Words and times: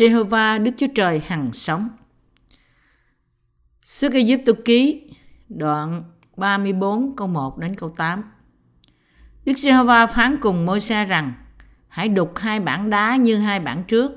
Jehovah 0.00 0.62
Đức 0.62 0.70
Chúa 0.76 0.86
Trời 0.94 1.22
hằng 1.26 1.52
sống. 1.52 1.88
Sức 3.82 4.12
Ai 4.12 4.42
Cập 4.46 4.56
ký 4.64 5.02
đoạn 5.48 6.04
34 6.36 7.16
câu 7.16 7.28
1 7.28 7.58
đến 7.58 7.74
câu 7.74 7.90
8. 7.96 8.22
Đức 9.44 9.52
Jehovah 9.52 10.06
phán 10.06 10.36
cùng 10.40 10.66
Môi-se 10.66 11.04
rằng: 11.04 11.32
Hãy 11.88 12.08
đục 12.08 12.38
hai 12.38 12.60
bản 12.60 12.90
đá 12.90 13.16
như 13.16 13.38
hai 13.38 13.60
bản 13.60 13.84
trước, 13.84 14.12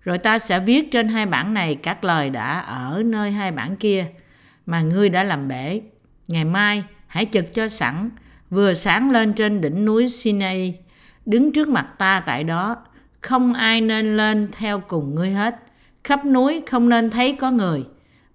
rồi 0.00 0.18
ta 0.18 0.38
sẽ 0.38 0.60
viết 0.60 0.92
trên 0.92 1.08
hai 1.08 1.26
bản 1.26 1.54
này 1.54 1.74
các 1.74 2.04
lời 2.04 2.30
đã 2.30 2.60
ở 2.60 3.02
nơi 3.06 3.32
hai 3.32 3.52
bản 3.52 3.76
kia 3.76 4.06
mà 4.66 4.80
ngươi 4.80 5.08
đã 5.08 5.22
làm 5.22 5.48
bể. 5.48 5.80
Ngày 6.28 6.44
mai 6.44 6.84
hãy 7.06 7.26
chực 7.26 7.54
cho 7.54 7.68
sẵn, 7.68 8.10
vừa 8.50 8.72
sáng 8.72 9.10
lên 9.10 9.32
trên 9.32 9.60
đỉnh 9.60 9.84
núi 9.84 10.08
Sinai, 10.08 10.78
đứng 11.26 11.52
trước 11.52 11.68
mặt 11.68 11.86
ta 11.98 12.20
tại 12.20 12.44
đó, 12.44 12.76
không 13.26 13.54
ai 13.54 13.80
nên 13.80 14.16
lên 14.16 14.48
theo 14.52 14.80
cùng 14.80 15.14
ngươi 15.14 15.30
hết. 15.30 15.56
Khắp 16.04 16.24
núi 16.24 16.62
không 16.70 16.88
nên 16.88 17.10
thấy 17.10 17.32
có 17.32 17.50
người, 17.50 17.84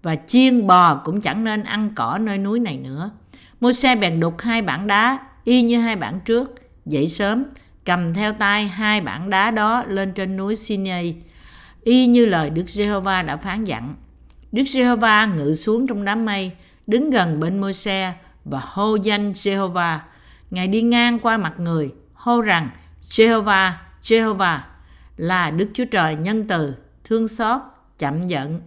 và 0.02 0.16
chiên 0.26 0.66
bò 0.66 0.94
cũng 0.94 1.20
chẳng 1.20 1.44
nên 1.44 1.62
ăn 1.62 1.90
cỏ 1.94 2.18
nơi 2.20 2.38
núi 2.38 2.60
này 2.60 2.76
nữa. 2.76 3.10
môi 3.60 3.72
xe 3.72 3.96
bèn 3.96 4.20
đục 4.20 4.40
hai 4.40 4.62
bản 4.62 4.86
đá, 4.86 5.18
y 5.44 5.62
như 5.62 5.80
hai 5.80 5.96
bản 5.96 6.20
trước, 6.24 6.54
dậy 6.86 7.08
sớm, 7.08 7.44
cầm 7.84 8.14
theo 8.14 8.32
tay 8.32 8.68
hai 8.68 9.00
bản 9.00 9.30
đá 9.30 9.50
đó 9.50 9.84
lên 9.88 10.12
trên 10.12 10.36
núi 10.36 10.56
Sinai, 10.56 11.16
y 11.82 12.06
như 12.06 12.26
lời 12.26 12.50
Đức 12.50 12.68
Giê-hô-va 12.68 13.22
đã 13.22 13.36
phán 13.36 13.64
dặn. 13.64 13.94
Đức 14.52 14.64
Giê-hô-va 14.68 15.26
ngự 15.26 15.54
xuống 15.54 15.86
trong 15.86 16.04
đám 16.04 16.24
mây, 16.24 16.50
đứng 16.86 17.10
gần 17.10 17.40
bên 17.40 17.60
môi 17.60 17.72
xe 17.72 18.14
và 18.44 18.60
hô 18.62 18.96
danh 18.96 19.32
Giê-hô-va. 19.34 20.00
Ngài 20.50 20.68
đi 20.68 20.82
ngang 20.82 21.18
qua 21.18 21.36
mặt 21.36 21.54
người, 21.58 21.90
hô 22.14 22.40
rằng 22.40 22.68
giê-hova 23.10 23.72
giê-hova 24.02 24.58
là 25.16 25.50
Đức 25.50 25.68
Chúa 25.72 25.84
Trời 25.84 26.16
nhân 26.16 26.46
từ, 26.46 26.74
thương 27.04 27.28
xót, 27.28 27.60
chậm 27.98 28.22
giận, 28.28 28.60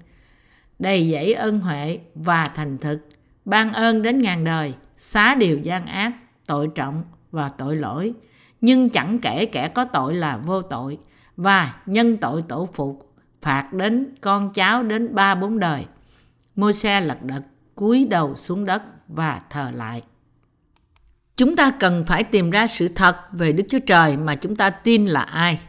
đầy 0.80 1.12
dẫy 1.12 1.34
ân 1.34 1.60
huệ 1.60 2.00
và 2.16 2.48
thành 2.56 2.78
thực, 2.78 3.00
ban 3.46 3.74
ơn 3.74 4.02
đến 4.02 4.22
ngàn 4.22 4.44
đời, 4.44 4.74
xá 4.98 5.36
điều 5.36 5.58
gian 5.58 5.86
ác, 5.86 6.12
tội 6.48 6.70
trọng 6.76 7.04
và 7.32 7.50
tội 7.50 7.76
lỗi, 7.76 8.14
nhưng 8.62 8.90
chẳng 8.90 9.20
kể 9.20 9.46
kẻ 9.46 9.68
có 9.68 9.86
tội 9.86 10.14
là 10.14 10.38
vô 10.38 10.62
tội, 10.62 10.98
và 11.38 11.76
nhân 11.86 12.18
tội 12.18 12.42
tổ 12.42 12.70
phụ 12.74 13.02
phạt 13.42 13.74
đến 13.74 14.16
con 14.22 14.54
cháu 14.54 14.84
đến 14.84 15.16
ba 15.16 15.36
bốn 15.36 15.60
đời. 15.60 15.86
Môi 16.56 16.74
xe 16.74 17.02
lật 17.02 17.24
đật 17.24 17.42
cúi 17.76 18.08
đầu 18.10 18.36
xuống 18.36 18.66
đất 18.66 18.84
và 19.08 19.42
thờ 19.50 19.72
lại. 19.74 20.02
Chúng 21.36 21.56
ta 21.56 21.72
cần 21.80 22.04
phải 22.08 22.24
tìm 22.24 22.50
ra 22.50 22.68
sự 22.68 22.88
thật 22.88 23.18
về 23.32 23.52
Đức 23.54 23.64
Chúa 23.70 23.80
Trời 23.80 24.18
mà 24.18 24.36
chúng 24.36 24.56
ta 24.56 24.70
tin 24.70 25.06
là 25.06 25.22
ai. 25.22 25.60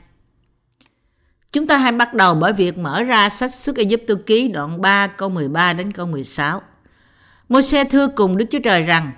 Chúng 1.56 1.66
ta 1.66 1.76
hãy 1.76 1.92
bắt 1.92 2.14
đầu 2.14 2.34
bởi 2.34 2.52
việc 2.52 2.78
mở 2.78 3.02
ra 3.02 3.28
sách 3.28 3.54
xuất 3.54 3.76
Ai 3.76 3.86
Cập 4.08 4.18
ký 4.26 4.48
đoạn 4.48 4.80
3 4.80 5.06
câu 5.06 5.28
13 5.28 5.72
đến 5.72 5.92
câu 5.92 6.06
16. 6.06 6.62
Môi 7.48 7.62
xe 7.62 7.84
thưa 7.84 8.08
cùng 8.08 8.36
Đức 8.36 8.44
Chúa 8.50 8.58
Trời 8.64 8.82
rằng, 8.82 9.12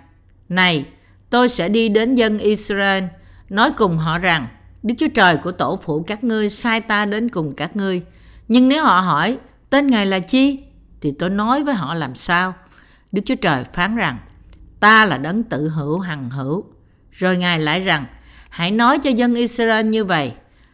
Này, 0.48 0.84
tôi 1.30 1.48
sẽ 1.48 1.68
đi 1.68 1.88
đến 1.88 2.14
dân 2.14 2.38
Israel, 2.38 3.04
nói 3.48 3.70
cùng 3.76 3.98
họ 3.98 4.18
rằng, 4.18 4.46
Đức 4.82 4.94
Chúa 4.98 5.08
Trời 5.14 5.36
của 5.36 5.52
tổ 5.52 5.78
phụ 5.82 6.02
các 6.02 6.24
ngươi 6.24 6.48
sai 6.48 6.80
ta 6.80 7.04
đến 7.04 7.28
cùng 7.28 7.54
các 7.54 7.76
ngươi. 7.76 8.02
Nhưng 8.48 8.68
nếu 8.68 8.84
họ 8.84 9.00
hỏi, 9.00 9.38
tên 9.70 9.86
Ngài 9.86 10.06
là 10.06 10.18
chi? 10.18 10.58
Thì 11.00 11.12
tôi 11.18 11.30
nói 11.30 11.64
với 11.64 11.74
họ 11.74 11.94
làm 11.94 12.14
sao? 12.14 12.54
Đức 13.12 13.22
Chúa 13.24 13.34
Trời 13.34 13.64
phán 13.64 13.96
rằng, 13.96 14.16
ta 14.80 15.04
là 15.04 15.18
đấng 15.18 15.42
tự 15.42 15.68
hữu 15.68 15.98
hằng 15.98 16.30
hữu. 16.30 16.64
Rồi 17.12 17.36
Ngài 17.36 17.58
lại 17.58 17.80
rằng, 17.80 18.06
hãy 18.50 18.70
nói 18.70 18.98
cho 18.98 19.10
dân 19.10 19.34
Israel 19.34 19.86
như 19.86 20.04
vậy, 20.04 20.32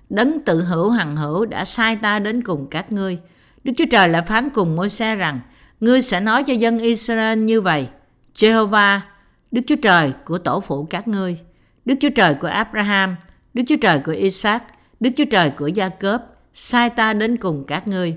đấng 0.08 0.44
tự 0.44 0.62
hữu 0.62 0.90
hằng 0.90 1.16
hữu 1.16 1.46
đã 1.46 1.64
sai 1.64 1.96
ta 1.96 2.18
đến 2.18 2.42
cùng 2.42 2.66
các 2.70 2.92
ngươi. 2.92 3.18
Đức 3.64 3.72
Chúa 3.76 3.84
Trời 3.90 4.08
lại 4.08 4.22
phán 4.22 4.50
cùng 4.50 4.76
môi 4.76 4.88
xe 4.88 5.14
rằng, 5.14 5.40
ngươi 5.80 6.02
sẽ 6.02 6.20
nói 6.20 6.42
cho 6.42 6.52
dân 6.52 6.78
Israel 6.78 7.38
như 7.38 7.60
vậy, 7.60 7.88
Jehovah, 8.34 8.98
Đức 9.50 9.60
Chúa 9.66 9.76
Trời 9.82 10.12
của 10.24 10.38
tổ 10.38 10.60
phụ 10.60 10.86
các 10.90 11.08
ngươi, 11.08 11.38
Đức 11.84 11.94
Chúa 12.00 12.10
Trời 12.16 12.34
của 12.34 12.48
Abraham, 12.48 13.16
Đức 13.54 13.62
Chúa 13.66 13.76
Trời 13.80 13.98
của 13.98 14.12
Isaac, 14.12 14.62
Đức 15.00 15.10
Chúa 15.16 15.24
Trời 15.30 15.50
của 15.50 15.66
Gia 15.66 15.88
Cớp, 15.88 16.24
sai 16.54 16.90
ta 16.90 17.12
đến 17.12 17.36
cùng 17.36 17.64
các 17.66 17.88
ngươi. 17.88 18.16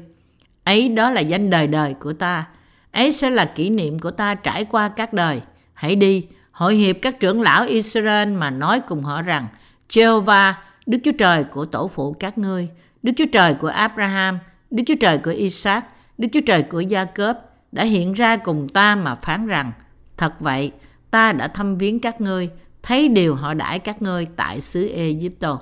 Ấy 0.64 0.90
đó 0.90 1.10
là 1.10 1.22
danh 1.22 1.50
đời 1.50 1.68
đời 1.68 1.94
của 1.94 2.14
ta. 2.14 2.46
Ấy 2.92 3.12
sẽ 3.12 3.30
là 3.30 3.46
kỷ 3.46 3.70
niệm 3.70 4.00
của 4.00 4.12
ta 4.12 4.36
trải 4.36 4.66
qua 4.66 4.90
các 4.90 5.14
đời. 5.14 5.42
Hãy 5.74 5.96
đi, 5.96 6.28
hội 6.52 6.76
hiệp 6.76 6.96
các 7.02 7.20
trưởng 7.20 7.42
lão 7.42 7.66
Israel 7.66 8.30
mà 8.30 8.50
nói 8.50 8.82
cùng 8.88 9.04
họ 9.04 9.22
rằng, 9.22 9.48
Jehovah, 9.90 10.54
Đức 10.88 10.98
Chúa 11.04 11.12
Trời 11.12 11.44
của 11.44 11.66
tổ 11.66 11.88
phụ 11.88 12.14
các 12.14 12.38
ngươi, 12.38 12.70
Đức 13.04 13.12
Chúa 13.16 13.26
Trời 13.32 13.54
của 13.54 13.68
Abraham, 13.68 14.40
Đức 14.72 14.84
Chúa 14.86 14.96
Trời 15.00 15.18
của 15.18 15.32
Isaac, 15.32 15.86
Đức 16.18 16.28
Chúa 16.34 16.40
Trời 16.46 16.64
của 16.64 16.80
Gia 16.80 17.06
Cớp 17.06 17.40
đã 17.72 17.84
hiện 17.84 18.14
ra 18.14 18.38
cùng 18.38 18.70
ta 18.70 18.96
mà 18.96 19.16
phán 19.16 19.48
rằng, 19.48 19.72
thật 20.18 20.34
vậy, 20.40 20.72
ta 21.12 21.34
đã 21.34 21.48
thăm 21.48 21.78
viếng 21.78 22.00
các 22.00 22.22
ngươi, 22.22 22.50
thấy 22.84 23.08
điều 23.08 23.36
họ 23.36 23.54
đãi 23.54 23.80
các 23.80 24.02
ngươi 24.02 24.28
tại 24.36 24.62
xứ 24.62 24.88
Egypto. 24.88 25.60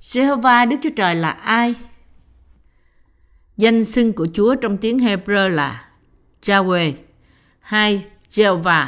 Jehovah 0.00 0.68
Đức 0.68 0.76
Chúa 0.82 0.90
Trời 0.96 1.14
là 1.14 1.30
ai? 1.30 1.74
Danh 3.56 3.84
xưng 3.84 4.12
của 4.12 4.26
Chúa 4.34 4.54
trong 4.54 4.76
tiếng 4.76 4.98
Hebrew 4.98 5.48
là 5.48 5.84
Yahweh 6.42 6.92
hay 7.60 8.04
Jehovah. 8.30 8.86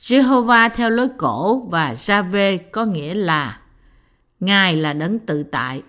Jehovah 0.00 0.70
theo 0.74 0.90
lối 0.90 1.08
cổ 1.18 1.66
và 1.70 1.92
Jave 1.92 2.58
có 2.72 2.84
nghĩa 2.84 3.14
là 3.14 3.58
Ngài 4.40 4.76
là 4.76 4.92
đấng 4.92 5.18
tự 5.18 5.42
tại. 5.42 5.82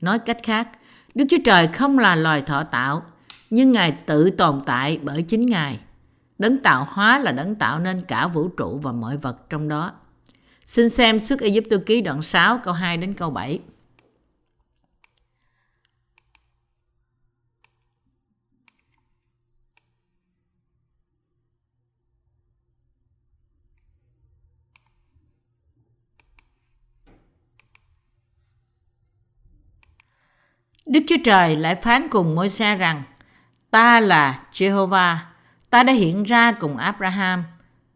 Nói 0.00 0.18
cách 0.18 0.38
khác, 0.42 0.68
Đức 1.14 1.24
Chúa 1.30 1.36
Trời 1.44 1.66
không 1.66 1.98
là 1.98 2.16
loài 2.16 2.42
thọ 2.42 2.62
tạo, 2.64 3.02
nhưng 3.50 3.72
Ngài 3.72 3.92
tự 3.92 4.30
tồn 4.30 4.62
tại 4.66 4.98
bởi 5.02 5.22
chính 5.22 5.46
Ngài. 5.46 5.78
Đấng 6.38 6.58
tạo 6.58 6.86
hóa 6.90 7.18
là 7.18 7.32
đấng 7.32 7.54
tạo 7.54 7.78
nên 7.78 8.00
cả 8.00 8.26
vũ 8.26 8.48
trụ 8.48 8.78
và 8.82 8.92
mọi 8.92 9.16
vật 9.16 9.50
trong 9.50 9.68
đó. 9.68 9.92
Xin 10.66 10.90
xem 10.90 11.18
xuất 11.18 11.40
Ai 11.40 11.60
Cập 11.70 11.80
ký 11.86 12.00
đoạn 12.00 12.22
6 12.22 12.60
câu 12.64 12.74
2 12.74 12.96
đến 12.96 13.14
câu 13.14 13.30
7. 13.30 13.60
Đức 30.92 31.00
Chúa 31.06 31.16
Trời 31.24 31.56
lại 31.56 31.74
phán 31.74 32.08
cùng 32.08 32.34
môi 32.34 32.48
xe 32.48 32.76
rằng 32.76 33.02
Ta 33.70 34.00
là 34.00 34.40
Jehovah, 34.52 35.16
ta 35.70 35.82
đã 35.82 35.92
hiện 35.92 36.22
ra 36.22 36.52
cùng 36.52 36.76
Abraham, 36.76 37.44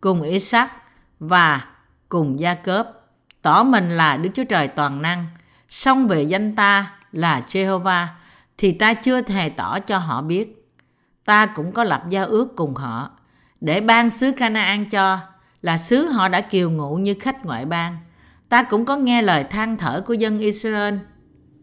cùng 0.00 0.22
Isaac 0.22 0.72
và 1.20 1.64
cùng 2.08 2.40
Gia 2.40 2.54
Cớp, 2.54 2.86
tỏ 3.42 3.62
mình 3.62 3.96
là 3.96 4.16
Đức 4.16 4.30
Chúa 4.34 4.44
Trời 4.44 4.68
toàn 4.68 5.02
năng, 5.02 5.26
song 5.68 6.08
về 6.08 6.22
danh 6.22 6.56
ta 6.56 6.92
là 7.12 7.42
Jehovah 7.48 8.06
thì 8.58 8.72
ta 8.72 8.94
chưa 8.94 9.20
hề 9.28 9.48
tỏ 9.48 9.80
cho 9.80 9.98
họ 9.98 10.22
biết. 10.22 10.70
Ta 11.24 11.46
cũng 11.46 11.72
có 11.72 11.84
lập 11.84 12.02
giao 12.08 12.26
ước 12.26 12.56
cùng 12.56 12.74
họ 12.74 13.10
để 13.60 13.80
ban 13.80 14.10
xứ 14.10 14.32
Canaan 14.32 14.88
cho 14.88 15.18
là 15.62 15.78
xứ 15.78 16.06
họ 16.06 16.28
đã 16.28 16.40
kiều 16.40 16.70
ngụ 16.70 16.96
như 16.96 17.14
khách 17.20 17.44
ngoại 17.44 17.64
bang. 17.64 17.98
Ta 18.48 18.62
cũng 18.62 18.84
có 18.84 18.96
nghe 18.96 19.22
lời 19.22 19.44
than 19.44 19.76
thở 19.76 20.02
của 20.06 20.14
dân 20.14 20.38
Israel 20.38 20.94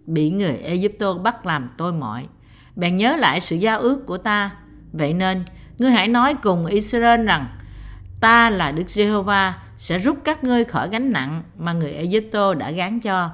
bị 0.06 0.30
người 0.30 0.58
Egypto 0.58 1.14
bắt 1.14 1.46
làm 1.46 1.70
tôi 1.78 1.94
mọi. 1.94 2.26
Bèn 2.76 2.96
nhớ 2.96 3.16
lại 3.16 3.42
sự 3.42 3.56
giao 3.56 3.80
ước 3.80 4.06
của 4.06 4.18
ta. 4.18 4.52
Vậy 4.92 5.14
nên, 5.14 5.44
ngươi 5.78 5.92
hãy 5.92 6.08
nói 6.08 6.36
cùng 6.44 6.66
Israel 6.66 7.26
rằng, 7.26 7.48
ta 8.22 8.50
là 8.50 8.72
Đức 8.72 8.90
Giê-hô-va 8.90 9.54
sẽ 9.78 9.98
rút 9.98 10.18
các 10.24 10.44
ngươi 10.44 10.64
khỏi 10.64 10.90
gánh 10.90 11.10
nặng 11.10 11.44
mà 11.58 11.74
người 11.74 11.92
Egypto 11.92 12.54
đã 12.54 12.72
gán 12.72 13.00
cho, 13.00 13.30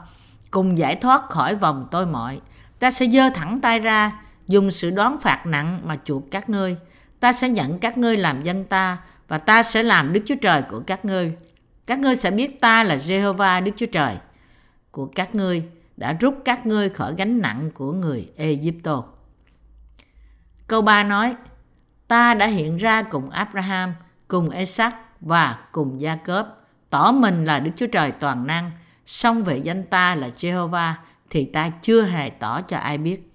cùng 0.52 0.78
giải 0.78 0.96
thoát 0.96 1.30
khỏi 1.30 1.56
vòng 1.56 1.88
tôi 1.92 2.06
mọi. 2.06 2.42
Ta 2.80 2.92
sẽ 2.92 3.06
giơ 3.08 3.30
thẳng 3.30 3.60
tay 3.62 3.80
ra, 3.80 4.12
dùng 4.48 4.72
sự 4.72 4.90
đoán 4.90 5.18
phạt 5.18 5.46
nặng 5.46 5.82
mà 5.84 5.98
chuộc 6.04 6.32
các 6.32 6.50
ngươi. 6.50 6.78
Ta 7.20 7.34
sẽ 7.34 7.50
nhận 7.50 7.80
các 7.80 7.98
ngươi 7.98 8.18
làm 8.18 8.42
dân 8.42 8.64
ta, 8.64 8.98
và 9.28 9.38
ta 9.38 9.64
sẽ 9.64 9.84
làm 9.84 10.14
Đức 10.14 10.22
Chúa 10.26 10.36
Trời 10.42 10.62
của 10.62 10.80
các 10.88 11.06
ngươi. 11.06 11.34
Các 11.88 12.00
ngươi 12.00 12.16
sẽ 12.16 12.32
biết 12.32 12.62
ta 12.62 12.84
là 12.84 12.96
Jehovah 12.96 13.64
Đức 13.64 13.72
Chúa 13.76 13.86
Trời 13.86 14.16
của 14.92 15.06
các 15.06 15.36
ngươi 15.36 15.64
đã 16.00 16.14
rút 16.14 16.36
các 16.46 16.66
ngươi 16.66 16.90
khỏi 16.90 17.14
gánh 17.18 17.42
nặng 17.42 17.72
của 17.74 17.92
người 17.92 18.30
Egypto. 18.38 19.04
Câu 20.68 20.82
3 20.82 21.04
nói, 21.04 21.36
ta 22.08 22.34
đã 22.34 22.46
hiện 22.46 22.78
ra 22.78 23.02
cùng 23.02 23.30
Abraham, 23.30 23.94
cùng 24.28 24.50
Isaac 24.50 24.96
và 25.22 25.58
cùng 25.72 26.02
Gia 26.02 26.16
Cớp, 26.16 26.48
tỏ 26.90 27.12
mình 27.12 27.46
là 27.46 27.60
Đức 27.60 27.72
Chúa 27.76 27.88
Trời 27.88 28.12
toàn 28.12 28.48
năng, 28.48 28.72
song 29.06 29.44
về 29.44 29.58
danh 29.58 29.84
ta 29.84 30.16
là 30.16 30.30
Jehovah 30.36 30.94
thì 31.30 31.46
ta 31.46 31.70
chưa 31.82 32.04
hề 32.04 32.30
tỏ 32.30 32.62
cho 32.62 32.78
ai 32.78 32.98
biết. 32.98 33.32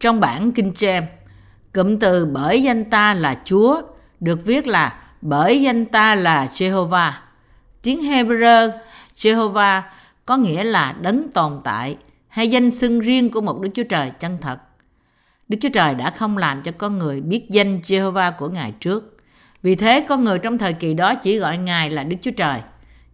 Trong 0.00 0.20
bản 0.20 0.52
Kinh 0.52 0.72
James, 0.72 1.06
cụm 1.74 1.98
từ 1.98 2.26
bởi 2.26 2.62
danh 2.62 2.90
ta 2.90 3.14
là 3.14 3.40
Chúa 3.44 3.82
được 4.20 4.44
viết 4.44 4.66
là 4.66 5.02
bởi 5.20 5.62
danh 5.62 5.86
ta 5.86 6.14
là 6.14 6.46
Jehovah. 6.46 7.12
Tiếng 7.82 8.00
Hebrew 8.00 8.70
Jehovah 9.16 9.82
có 10.26 10.36
nghĩa 10.36 10.64
là 10.64 10.94
đấng 11.00 11.32
tồn 11.32 11.60
tại 11.64 11.96
hay 12.28 12.48
danh 12.48 12.70
xưng 12.70 13.00
riêng 13.00 13.30
của 13.30 13.40
một 13.40 13.60
Đức 13.60 13.70
Chúa 13.74 13.82
Trời 13.82 14.10
chân 14.10 14.38
thật. 14.40 14.58
Đức 15.48 15.58
Chúa 15.60 15.68
Trời 15.68 15.94
đã 15.94 16.10
không 16.10 16.38
làm 16.38 16.62
cho 16.62 16.72
con 16.72 16.98
người 16.98 17.20
biết 17.20 17.50
danh 17.50 17.80
Jehovah 17.80 18.32
của 18.38 18.48
Ngài 18.48 18.72
trước. 18.72 19.16
Vì 19.62 19.74
thế 19.74 20.04
con 20.08 20.24
người 20.24 20.38
trong 20.38 20.58
thời 20.58 20.72
kỳ 20.72 20.94
đó 20.94 21.14
chỉ 21.14 21.38
gọi 21.38 21.58
Ngài 21.58 21.90
là 21.90 22.04
Đức 22.04 22.16
Chúa 22.22 22.30
Trời. 22.30 22.60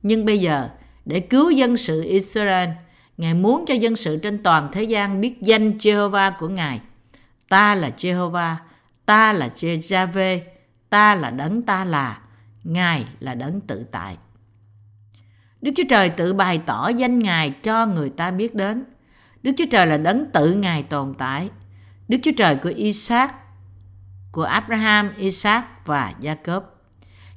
Nhưng 0.03 0.27
bây 0.27 0.39
giờ, 0.39 0.69
để 1.05 1.21
cứu 1.21 1.51
dân 1.51 1.77
sự 1.77 2.03
Israel, 2.03 2.69
Ngài 3.17 3.35
muốn 3.35 3.65
cho 3.67 3.75
dân 3.75 3.97
sự 3.97 4.17
trên 4.23 4.43
toàn 4.43 4.69
thế 4.73 4.83
gian 4.83 5.21
biết 5.21 5.43
danh 5.43 5.79
Jehovah 5.79 6.33
của 6.39 6.49
Ngài. 6.49 6.81
Ta 7.49 7.75
là 7.75 7.91
Jehovah, 7.99 8.55
ta 9.07 9.33
là 9.33 9.49
Jehovah, 9.55 10.39
ta 10.91 11.15
là 11.15 11.31
đấng 11.31 11.63
ta 11.63 11.85
là, 11.85 12.19
Ngài 12.65 13.05
là 13.21 13.35
đấng 13.35 13.61
tự 13.61 13.85
tại. 13.91 14.17
Đức 15.63 15.71
Chúa 15.77 15.85
Trời 15.89 16.11
tự 16.11 16.35
bày 16.35 16.61
tỏ 16.67 16.89
danh 16.89 17.19
Ngài 17.19 17.51
cho 17.51 17.87
người 17.87 18.11
ta 18.11 18.31
biết 18.31 18.55
đến. 18.55 18.85
Đức 19.43 19.53
Chúa 19.57 19.65
Trời 19.71 19.87
là 19.87 19.97
đấng 19.97 20.27
tự 20.33 20.55
Ngài 20.55 20.83
tồn 20.83 21.15
tại. 21.19 21.51
Đức 22.09 22.19
Chúa 22.23 22.33
Trời 22.37 22.57
của 22.57 22.73
Isaac, 22.77 23.35
của 24.33 24.43
Abraham, 24.43 25.11
Isaac 25.17 25.87
và 25.87 26.13
Jacob. 26.21 26.61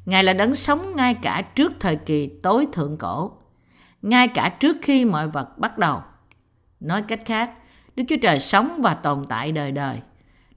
Ngài 0.06 0.24
là 0.24 0.34
đấng 0.34 0.56
sống 0.56 0.96
ngay 0.96 1.14
cả 1.14 1.42
trước 1.56 1.74
thời 1.80 1.96
kỳ 1.96 2.28
tối 2.44 2.68
thượng 2.74 2.98
cổ, 2.98 3.32
ngay 4.02 4.28
cả 4.28 4.50
trước 4.60 4.78
khi 4.82 5.06
mọi 5.06 5.28
vật 5.28 5.58
bắt 5.58 5.78
đầu. 5.78 6.02
Nói 6.80 7.02
cách 7.08 7.20
khác, 7.26 7.52
Đức 7.96 8.04
Chúa 8.10 8.16
Trời 8.22 8.40
sống 8.40 8.82
và 8.82 8.94
tồn 8.94 9.26
tại 9.30 9.52
đời 9.52 9.72
đời. 9.72 9.98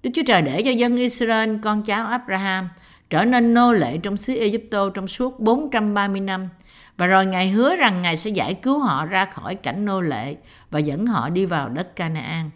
Đức 0.03 0.11
Chúa 0.15 0.23
Trời 0.27 0.43
để 0.43 0.63
cho 0.63 0.71
dân 0.71 0.97
Israel, 0.97 1.57
con 1.63 1.83
cháu 1.83 2.07
Abraham, 2.07 2.69
trở 3.11 3.25
nên 3.25 3.55
nô 3.55 3.73
lệ 3.73 3.99
trong 3.99 4.17
xứ 4.17 4.37
Egypto 4.37 4.91
trong 4.91 5.09
suốt 5.09 5.41
430 5.41 6.21
năm. 6.21 6.49
Và 6.97 7.07
rồi 7.07 7.27
Ngài 7.27 7.49
hứa 7.49 7.77
rằng 7.77 8.03
Ngài 8.03 8.17
sẽ 8.17 8.31
giải 8.31 8.55
cứu 8.55 8.79
họ 8.79 9.07
ra 9.07 9.25
khỏi 9.25 9.55
cảnh 9.55 9.85
nô 9.85 10.01
lệ 10.01 10.37
và 10.71 10.79
dẫn 10.79 11.07
họ 11.07 11.29
đi 11.29 11.47
vào 11.47 11.69
đất 11.69 11.97
Canaan. 11.97 12.51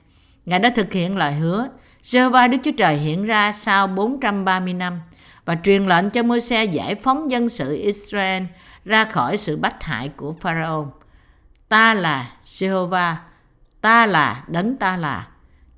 Ngài 0.46 0.58
đã 0.58 0.70
thực 0.70 0.92
hiện 0.92 1.16
lời 1.16 1.32
hứa. 1.32 1.68
Jehovah 2.02 2.50
Đức 2.50 2.58
Chúa 2.64 2.72
Trời 2.78 2.96
hiện 2.96 3.24
ra 3.24 3.52
sau 3.52 3.86
430 3.86 4.74
năm 4.74 5.00
và 5.44 5.56
truyền 5.64 5.86
lệnh 5.86 6.10
cho 6.10 6.22
Môi-se 6.22 6.64
giải 6.64 6.94
phóng 6.94 7.30
dân 7.30 7.48
sự 7.48 7.74
Israel 7.82 8.42
ra 8.84 9.04
khỏi 9.04 9.36
sự 9.36 9.56
bắt 9.56 9.84
hại 9.84 10.08
của 10.08 10.32
Pharaoh. 10.32 10.86
Ta 11.68 11.94
là 11.94 12.26
Jehovah, 12.44 13.14
ta 13.80 14.06
là 14.06 14.44
đấng 14.48 14.76
ta 14.76 14.96
là, 14.96 15.28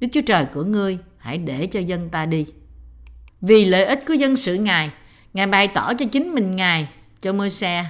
Đức 0.01 0.09
Chúa 0.13 0.21
Trời 0.27 0.45
của 0.45 0.63
ngươi, 0.63 0.99
hãy 1.19 1.39
để 1.39 1.67
cho 1.67 1.81
dân 1.81 2.09
ta 2.09 2.27
đi. 2.27 2.47
Vì 3.41 3.65
lợi 3.65 3.85
ích 3.85 4.05
của 4.07 4.15
dân 4.15 4.37
sự 4.37 4.55
Ngài, 4.55 4.91
Ngài 5.35 5.47
bày 5.47 5.69
tỏ 5.69 5.95
cho 5.95 6.07
chính 6.13 6.35
mình 6.35 6.57
Ngài, 6.57 6.89
cho 7.21 7.33
Môi-se 7.33 7.85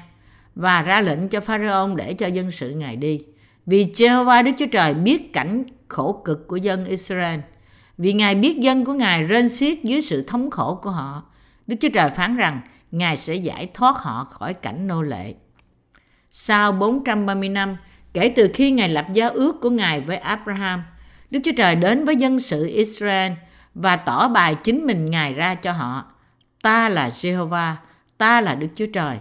và 0.55 0.83
ra 0.83 1.01
lệnh 1.01 1.29
cho 1.29 1.41
Pharaoh 1.41 1.97
để 1.97 2.15
cho 2.15 2.27
dân 2.27 2.51
sự 2.51 2.71
Ngài 2.71 2.97
đi. 2.97 3.21
Vì 3.67 3.85
Jehovah 3.85 4.45
Đức 4.45 4.53
Chúa 4.59 4.67
Trời 4.67 4.95
biết 4.95 5.33
cảnh 5.33 5.65
khổ 5.89 6.23
cực 6.25 6.49
của 6.49 6.57
dân 6.57 6.85
Israel. 6.85 7.41
Vì 7.99 8.13
Ngài 8.13 8.35
biết 8.35 8.59
dân 8.59 8.85
của 8.85 8.93
Ngài 8.93 9.25
rên 9.25 9.49
xiết 9.49 9.83
dưới 9.83 10.01
sự 10.01 10.23
thống 10.23 10.51
khổ 10.51 10.79
của 10.83 10.91
họ. 10.91 11.23
Đức 11.67 11.77
Chúa 11.81 11.89
Trời 11.89 12.11
phán 12.11 12.37
rằng 12.37 12.61
Ngài 12.91 13.17
sẽ 13.17 13.35
giải 13.35 13.71
thoát 13.75 13.97
họ 13.99 14.25
khỏi 14.25 14.55
cảnh 14.55 14.87
nô 14.87 15.03
lệ. 15.03 15.35
Sau 16.31 16.73
430 16.73 17.49
năm, 17.49 17.77
kể 18.13 18.33
từ 18.37 18.51
khi 18.55 18.71
Ngài 18.71 18.89
lập 18.89 19.07
giao 19.13 19.31
ước 19.31 19.61
của 19.61 19.71
Ngài 19.71 20.01
với 20.01 20.17
Abraham, 20.17 20.83
Đức 21.31 21.41
Chúa 21.45 21.53
Trời 21.57 21.75
đến 21.75 22.05
với 22.05 22.17
dân 22.17 22.39
sự 22.39 22.67
Israel 22.67 23.33
và 23.75 23.97
tỏ 23.97 24.29
bài 24.29 24.55
chính 24.55 24.87
mình 24.87 25.11
Ngài 25.11 25.35
ra 25.35 25.55
cho 25.55 25.73
họ. 25.73 26.05
Ta 26.63 26.89
là 26.89 27.09
Jehovah, 27.09 27.75
ta 28.19 28.41
là 28.41 28.55
Đức 28.55 28.69
Chúa 28.75 28.87
Trời. 28.93 29.19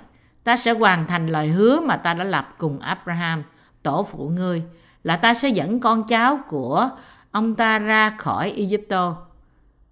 Ta 0.50 0.58
sẽ 0.58 0.72
hoàn 0.72 1.08
thành 1.08 1.28
lời 1.28 1.48
hứa 1.48 1.80
mà 1.80 1.98
ta 1.98 2.14
đã 2.14 2.24
lập 2.24 2.56
cùng 2.58 2.80
Abraham, 2.80 3.44
tổ 3.84 4.08
phụ 4.12 4.30
ngươi, 4.30 4.64
là 5.04 5.18
ta 5.18 5.34
sẽ 5.34 5.50
dẫn 5.50 5.80
con 5.80 6.04
cháu 6.08 6.40
của 6.48 6.90
ông 7.32 7.56
ta 7.56 7.80
ra 7.80 8.10
khỏi 8.18 8.54
Egypto 8.58 9.18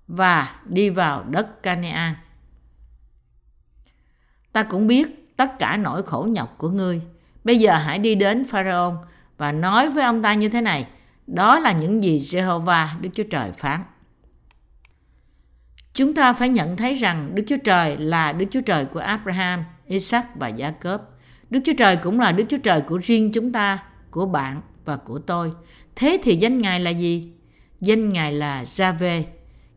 và 0.07 0.49
đi 0.65 0.89
vào 0.89 1.23
đất 1.23 1.63
Canaan. 1.63 2.15
Ta 4.51 4.63
cũng 4.63 4.87
biết 4.87 5.33
tất 5.37 5.59
cả 5.59 5.77
nỗi 5.77 6.03
khổ 6.03 6.27
nhọc 6.29 6.55
của 6.57 6.69
ngươi. 6.69 7.01
Bây 7.43 7.59
giờ 7.59 7.77
hãy 7.77 7.99
đi 7.99 8.15
đến 8.15 8.45
Pharaoh 8.45 8.93
và 9.37 9.51
nói 9.51 9.89
với 9.89 10.03
ông 10.03 10.21
ta 10.21 10.33
như 10.33 10.49
thế 10.49 10.61
này. 10.61 10.87
Đó 11.27 11.59
là 11.59 11.71
những 11.71 12.03
gì 12.03 12.19
Jehovah 12.19 12.87
Đức 13.01 13.09
Chúa 13.13 13.23
Trời 13.31 13.51
phán. 13.51 13.83
Chúng 15.93 16.13
ta 16.13 16.33
phải 16.33 16.49
nhận 16.49 16.77
thấy 16.77 16.93
rằng 16.93 17.35
Đức 17.35 17.43
Chúa 17.47 17.57
Trời 17.63 17.97
là 17.97 18.31
Đức 18.31 18.45
Chúa 18.51 18.61
Trời 18.61 18.85
của 18.85 18.99
Abraham, 18.99 19.63
Isaac 19.87 20.35
và 20.35 20.47
gia 20.47 20.71
Jacob. 20.71 20.99
Đức 21.49 21.59
Chúa 21.65 21.73
Trời 21.77 21.95
cũng 21.95 22.19
là 22.19 22.31
Đức 22.31 22.43
Chúa 22.49 22.57
Trời 22.57 22.81
của 22.81 22.97
riêng 22.97 23.31
chúng 23.33 23.51
ta, 23.51 23.83
của 24.11 24.25
bạn 24.25 24.61
và 24.85 24.97
của 24.97 25.19
tôi. 25.19 25.51
Thế 25.95 26.19
thì 26.23 26.35
danh 26.35 26.61
Ngài 26.61 26.79
là 26.79 26.89
gì? 26.89 27.31
Danh 27.81 28.09
Ngài 28.09 28.33
là 28.33 28.63
Jave, 28.63 29.23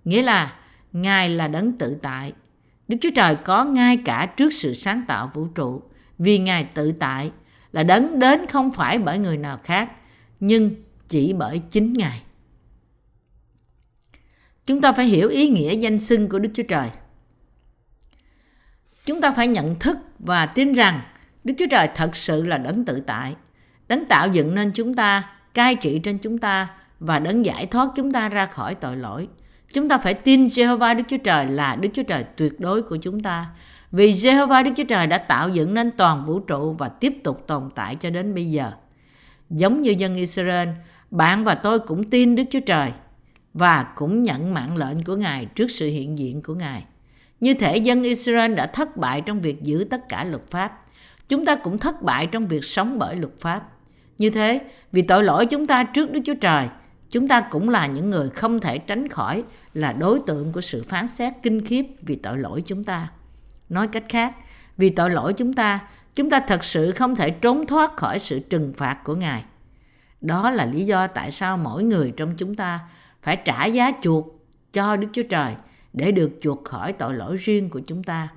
nghĩa 0.04 0.22
là 0.22 0.52
Ngài 0.92 1.28
là 1.28 1.48
đấng 1.48 1.72
tự 1.72 1.96
tại. 2.02 2.32
Đức 2.88 2.96
Chúa 3.00 3.10
Trời 3.14 3.34
có 3.34 3.64
ngay 3.64 3.96
cả 4.04 4.26
trước 4.36 4.52
sự 4.52 4.74
sáng 4.74 5.04
tạo 5.08 5.30
vũ 5.34 5.46
trụ, 5.46 5.82
vì 6.18 6.38
Ngài 6.38 6.64
tự 6.64 6.92
tại 6.92 7.30
là 7.72 7.82
đấng 7.82 8.18
đến 8.18 8.46
không 8.46 8.72
phải 8.72 8.98
bởi 8.98 9.18
người 9.18 9.36
nào 9.36 9.58
khác, 9.64 9.92
nhưng 10.40 10.70
chỉ 11.08 11.32
bởi 11.32 11.60
chính 11.70 11.92
Ngài. 11.92 12.22
Chúng 14.66 14.80
ta 14.80 14.92
phải 14.92 15.06
hiểu 15.06 15.28
ý 15.28 15.48
nghĩa 15.48 15.74
danh 15.74 15.98
xưng 15.98 16.28
của 16.28 16.38
Đức 16.38 16.50
Chúa 16.54 16.62
Trời. 16.62 16.88
Chúng 19.04 19.20
ta 19.20 19.30
phải 19.30 19.46
nhận 19.46 19.78
thức 19.78 19.98
và 20.18 20.46
tin 20.46 20.74
rằng 20.74 21.00
Đức 21.44 21.54
Chúa 21.58 21.66
Trời 21.70 21.88
thật 21.94 22.16
sự 22.16 22.42
là 22.42 22.58
đấng 22.58 22.84
tự 22.84 23.00
tại, 23.00 23.34
đấng 23.88 24.04
tạo 24.04 24.28
dựng 24.28 24.54
nên 24.54 24.70
chúng 24.74 24.94
ta, 24.94 25.30
cai 25.54 25.74
trị 25.74 25.98
trên 25.98 26.18
chúng 26.18 26.38
ta 26.38 26.68
và 27.00 27.18
đấng 27.18 27.44
giải 27.44 27.66
thoát 27.66 27.88
chúng 27.96 28.12
ta 28.12 28.28
ra 28.28 28.46
khỏi 28.46 28.74
tội 28.74 28.96
lỗi. 28.96 29.28
Chúng 29.72 29.88
ta 29.88 29.98
phải 29.98 30.14
tin 30.14 30.46
Jehovah 30.46 30.96
Đức 30.96 31.02
Chúa 31.08 31.16
Trời 31.16 31.46
là 31.46 31.76
Đức 31.76 31.88
Chúa 31.92 32.02
Trời 32.02 32.24
tuyệt 32.36 32.60
đối 32.60 32.82
của 32.82 32.96
chúng 32.96 33.20
ta. 33.20 33.46
Vì 33.92 34.12
Jehovah 34.12 34.64
Đức 34.64 34.70
Chúa 34.76 34.84
Trời 34.84 35.06
đã 35.06 35.18
tạo 35.18 35.48
dựng 35.48 35.74
nên 35.74 35.90
toàn 35.90 36.26
vũ 36.26 36.38
trụ 36.38 36.72
và 36.78 36.88
tiếp 36.88 37.14
tục 37.24 37.44
tồn 37.46 37.70
tại 37.74 37.96
cho 38.00 38.10
đến 38.10 38.34
bây 38.34 38.50
giờ. 38.50 38.72
Giống 39.50 39.82
như 39.82 39.94
dân 39.98 40.16
Israel, 40.16 40.68
bạn 41.10 41.44
và 41.44 41.54
tôi 41.54 41.78
cũng 41.78 42.10
tin 42.10 42.34
Đức 42.34 42.44
Chúa 42.50 42.60
Trời 42.60 42.90
và 43.54 43.86
cũng 43.94 44.22
nhận 44.22 44.54
mạng 44.54 44.76
lệnh 44.76 45.04
của 45.04 45.16
Ngài 45.16 45.46
trước 45.46 45.70
sự 45.70 45.86
hiện 45.88 46.18
diện 46.18 46.42
của 46.42 46.54
Ngài. 46.54 46.84
Như 47.40 47.54
thể 47.54 47.76
dân 47.76 48.02
Israel 48.02 48.54
đã 48.54 48.66
thất 48.66 48.96
bại 48.96 49.20
trong 49.20 49.40
việc 49.40 49.62
giữ 49.62 49.86
tất 49.90 50.08
cả 50.08 50.24
luật 50.24 50.46
pháp, 50.50 50.84
chúng 51.28 51.44
ta 51.44 51.54
cũng 51.54 51.78
thất 51.78 52.02
bại 52.02 52.26
trong 52.26 52.46
việc 52.46 52.64
sống 52.64 52.98
bởi 52.98 53.16
luật 53.16 53.32
pháp. 53.38 53.62
Như 54.18 54.30
thế, 54.30 54.60
vì 54.92 55.02
tội 55.02 55.24
lỗi 55.24 55.46
chúng 55.46 55.66
ta 55.66 55.84
trước 55.84 56.10
Đức 56.10 56.20
Chúa 56.24 56.34
Trời, 56.40 56.68
chúng 57.10 57.28
ta 57.28 57.40
cũng 57.40 57.68
là 57.68 57.86
những 57.86 58.10
người 58.10 58.28
không 58.28 58.60
thể 58.60 58.78
tránh 58.78 59.08
khỏi 59.08 59.44
là 59.74 59.92
đối 59.92 60.20
tượng 60.26 60.52
của 60.52 60.60
sự 60.60 60.82
phán 60.88 61.08
xét 61.08 61.32
kinh 61.42 61.66
khiếp 61.66 61.86
vì 62.02 62.16
tội 62.16 62.38
lỗi 62.38 62.62
chúng 62.66 62.84
ta. 62.84 63.08
Nói 63.68 63.88
cách 63.88 64.04
khác, 64.08 64.34
vì 64.76 64.90
tội 64.90 65.10
lỗi 65.10 65.32
chúng 65.32 65.52
ta, 65.52 65.80
chúng 66.14 66.30
ta 66.30 66.40
thật 66.40 66.64
sự 66.64 66.90
không 66.90 67.16
thể 67.16 67.30
trốn 67.30 67.66
thoát 67.66 67.96
khỏi 67.96 68.18
sự 68.18 68.38
trừng 68.38 68.72
phạt 68.76 68.98
của 69.04 69.14
Ngài. 69.14 69.44
Đó 70.20 70.50
là 70.50 70.66
lý 70.66 70.84
do 70.84 71.06
tại 71.06 71.30
sao 71.30 71.56
mỗi 71.56 71.82
người 71.82 72.12
trong 72.16 72.34
chúng 72.36 72.54
ta 72.54 72.80
phải 73.22 73.36
trả 73.44 73.64
giá 73.64 73.92
chuộc 74.02 74.26
cho 74.72 74.96
Đức 74.96 75.08
Chúa 75.12 75.22
Trời 75.22 75.54
để 75.92 76.12
được 76.12 76.30
chuộc 76.40 76.64
khỏi 76.64 76.92
tội 76.92 77.14
lỗi 77.14 77.36
riêng 77.36 77.70
của 77.70 77.80
chúng 77.80 78.02
ta, 78.02 78.28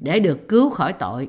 để 0.00 0.20
được 0.20 0.48
cứu 0.48 0.70
khỏi 0.70 0.92
tội. 0.92 1.28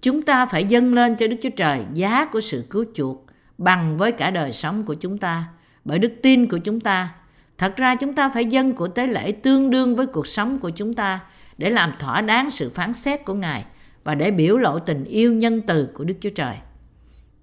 Chúng 0.00 0.22
ta 0.22 0.46
phải 0.46 0.64
dâng 0.64 0.94
lên 0.94 1.16
cho 1.16 1.26
Đức 1.26 1.36
Chúa 1.42 1.50
Trời 1.56 1.80
giá 1.94 2.24
của 2.24 2.40
sự 2.40 2.64
cứu 2.70 2.84
chuộc 2.94 3.26
bằng 3.58 3.96
với 3.96 4.12
cả 4.12 4.30
đời 4.30 4.52
sống 4.52 4.84
của 4.84 4.94
chúng 4.94 5.18
ta, 5.18 5.44
bởi 5.84 5.98
đức 5.98 6.12
tin 6.22 6.48
của 6.48 6.58
chúng 6.58 6.80
ta. 6.80 7.14
Thật 7.58 7.76
ra 7.76 7.94
chúng 7.94 8.14
ta 8.14 8.30
phải 8.34 8.46
dâng 8.46 8.74
của 8.74 8.88
tế 8.88 9.06
lễ 9.06 9.32
tương 9.32 9.70
đương 9.70 9.96
với 9.96 10.06
cuộc 10.06 10.26
sống 10.26 10.58
của 10.58 10.70
chúng 10.70 10.94
ta 10.94 11.20
để 11.58 11.70
làm 11.70 11.92
thỏa 11.98 12.20
đáng 12.20 12.50
sự 12.50 12.70
phán 12.70 12.92
xét 12.92 13.24
của 13.24 13.34
Ngài 13.34 13.64
và 14.04 14.14
để 14.14 14.30
biểu 14.30 14.56
lộ 14.56 14.78
tình 14.78 15.04
yêu 15.04 15.32
nhân 15.32 15.60
từ 15.66 15.88
của 15.94 16.04
Đức 16.04 16.14
Chúa 16.20 16.30
Trời. 16.30 16.56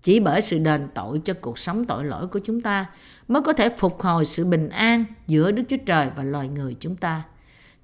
Chỉ 0.01 0.19
bởi 0.19 0.41
sự 0.41 0.59
đền 0.59 0.87
tội 0.93 1.21
cho 1.25 1.33
cuộc 1.41 1.59
sống 1.59 1.85
tội 1.85 2.05
lỗi 2.05 2.27
của 2.27 2.39
chúng 2.43 2.61
ta 2.61 2.85
mới 3.27 3.41
có 3.41 3.53
thể 3.53 3.69
phục 3.69 4.01
hồi 4.01 4.25
sự 4.25 4.45
bình 4.45 4.69
an 4.69 5.05
giữa 5.27 5.51
Đức 5.51 5.63
Chúa 5.69 5.77
Trời 5.85 6.07
và 6.15 6.23
loài 6.23 6.47
người 6.47 6.75
chúng 6.79 6.95
ta. 6.95 7.23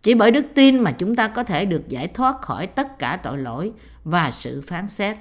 Chỉ 0.03 0.13
bởi 0.13 0.31
đức 0.31 0.45
tin 0.55 0.79
mà 0.79 0.91
chúng 0.91 1.15
ta 1.15 1.27
có 1.27 1.43
thể 1.43 1.65
được 1.65 1.89
giải 1.89 2.07
thoát 2.07 2.41
khỏi 2.41 2.67
tất 2.67 2.99
cả 2.99 3.19
tội 3.23 3.37
lỗi 3.37 3.71
và 4.03 4.31
sự 4.31 4.61
phán 4.61 4.87
xét. 4.87 5.17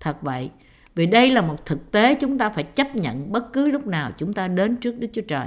Thật 0.00 0.22
vậy, 0.22 0.50
vì 0.94 1.06
đây 1.06 1.30
là 1.30 1.42
một 1.42 1.66
thực 1.66 1.90
tế 1.90 2.14
chúng 2.14 2.38
ta 2.38 2.50
phải 2.50 2.64
chấp 2.64 2.96
nhận 2.96 3.32
bất 3.32 3.52
cứ 3.52 3.66
lúc 3.66 3.86
nào 3.86 4.10
chúng 4.16 4.32
ta 4.32 4.48
đến 4.48 4.76
trước 4.76 4.98
Đức 4.98 5.08
Chúa 5.12 5.22
Trời. 5.22 5.46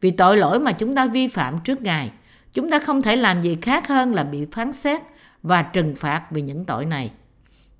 Vì 0.00 0.10
tội 0.10 0.36
lỗi 0.36 0.60
mà 0.60 0.72
chúng 0.72 0.94
ta 0.94 1.06
vi 1.06 1.26
phạm 1.26 1.58
trước 1.64 1.82
Ngài, 1.82 2.10
chúng 2.52 2.70
ta 2.70 2.78
không 2.78 3.02
thể 3.02 3.16
làm 3.16 3.42
gì 3.42 3.58
khác 3.62 3.88
hơn 3.88 4.14
là 4.14 4.24
bị 4.24 4.46
phán 4.52 4.72
xét 4.72 5.00
và 5.42 5.62
trừng 5.62 5.94
phạt 5.96 6.22
vì 6.30 6.42
những 6.42 6.64
tội 6.64 6.86
này. 6.86 7.10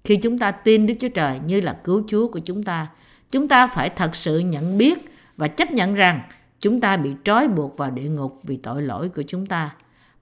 Khi 0.04 0.16
chúng 0.16 0.38
ta 0.38 0.50
tin 0.50 0.86
Đức 0.86 0.94
Chúa 1.00 1.08
Trời 1.08 1.40
như 1.46 1.60
là 1.60 1.76
cứu 1.84 2.02
Chúa 2.08 2.28
của 2.28 2.40
chúng 2.44 2.62
ta, 2.62 2.86
chúng 3.30 3.48
ta 3.48 3.66
phải 3.66 3.90
thật 3.90 4.16
sự 4.16 4.38
nhận 4.38 4.78
biết 4.78 4.98
và 5.36 5.48
chấp 5.48 5.70
nhận 5.70 5.94
rằng 5.94 6.20
chúng 6.60 6.80
ta 6.80 6.96
bị 6.96 7.10
trói 7.24 7.48
buộc 7.48 7.76
vào 7.76 7.90
địa 7.90 8.08
ngục 8.08 8.40
vì 8.42 8.56
tội 8.56 8.82
lỗi 8.82 9.08
của 9.08 9.22
chúng 9.26 9.46
ta 9.46 9.70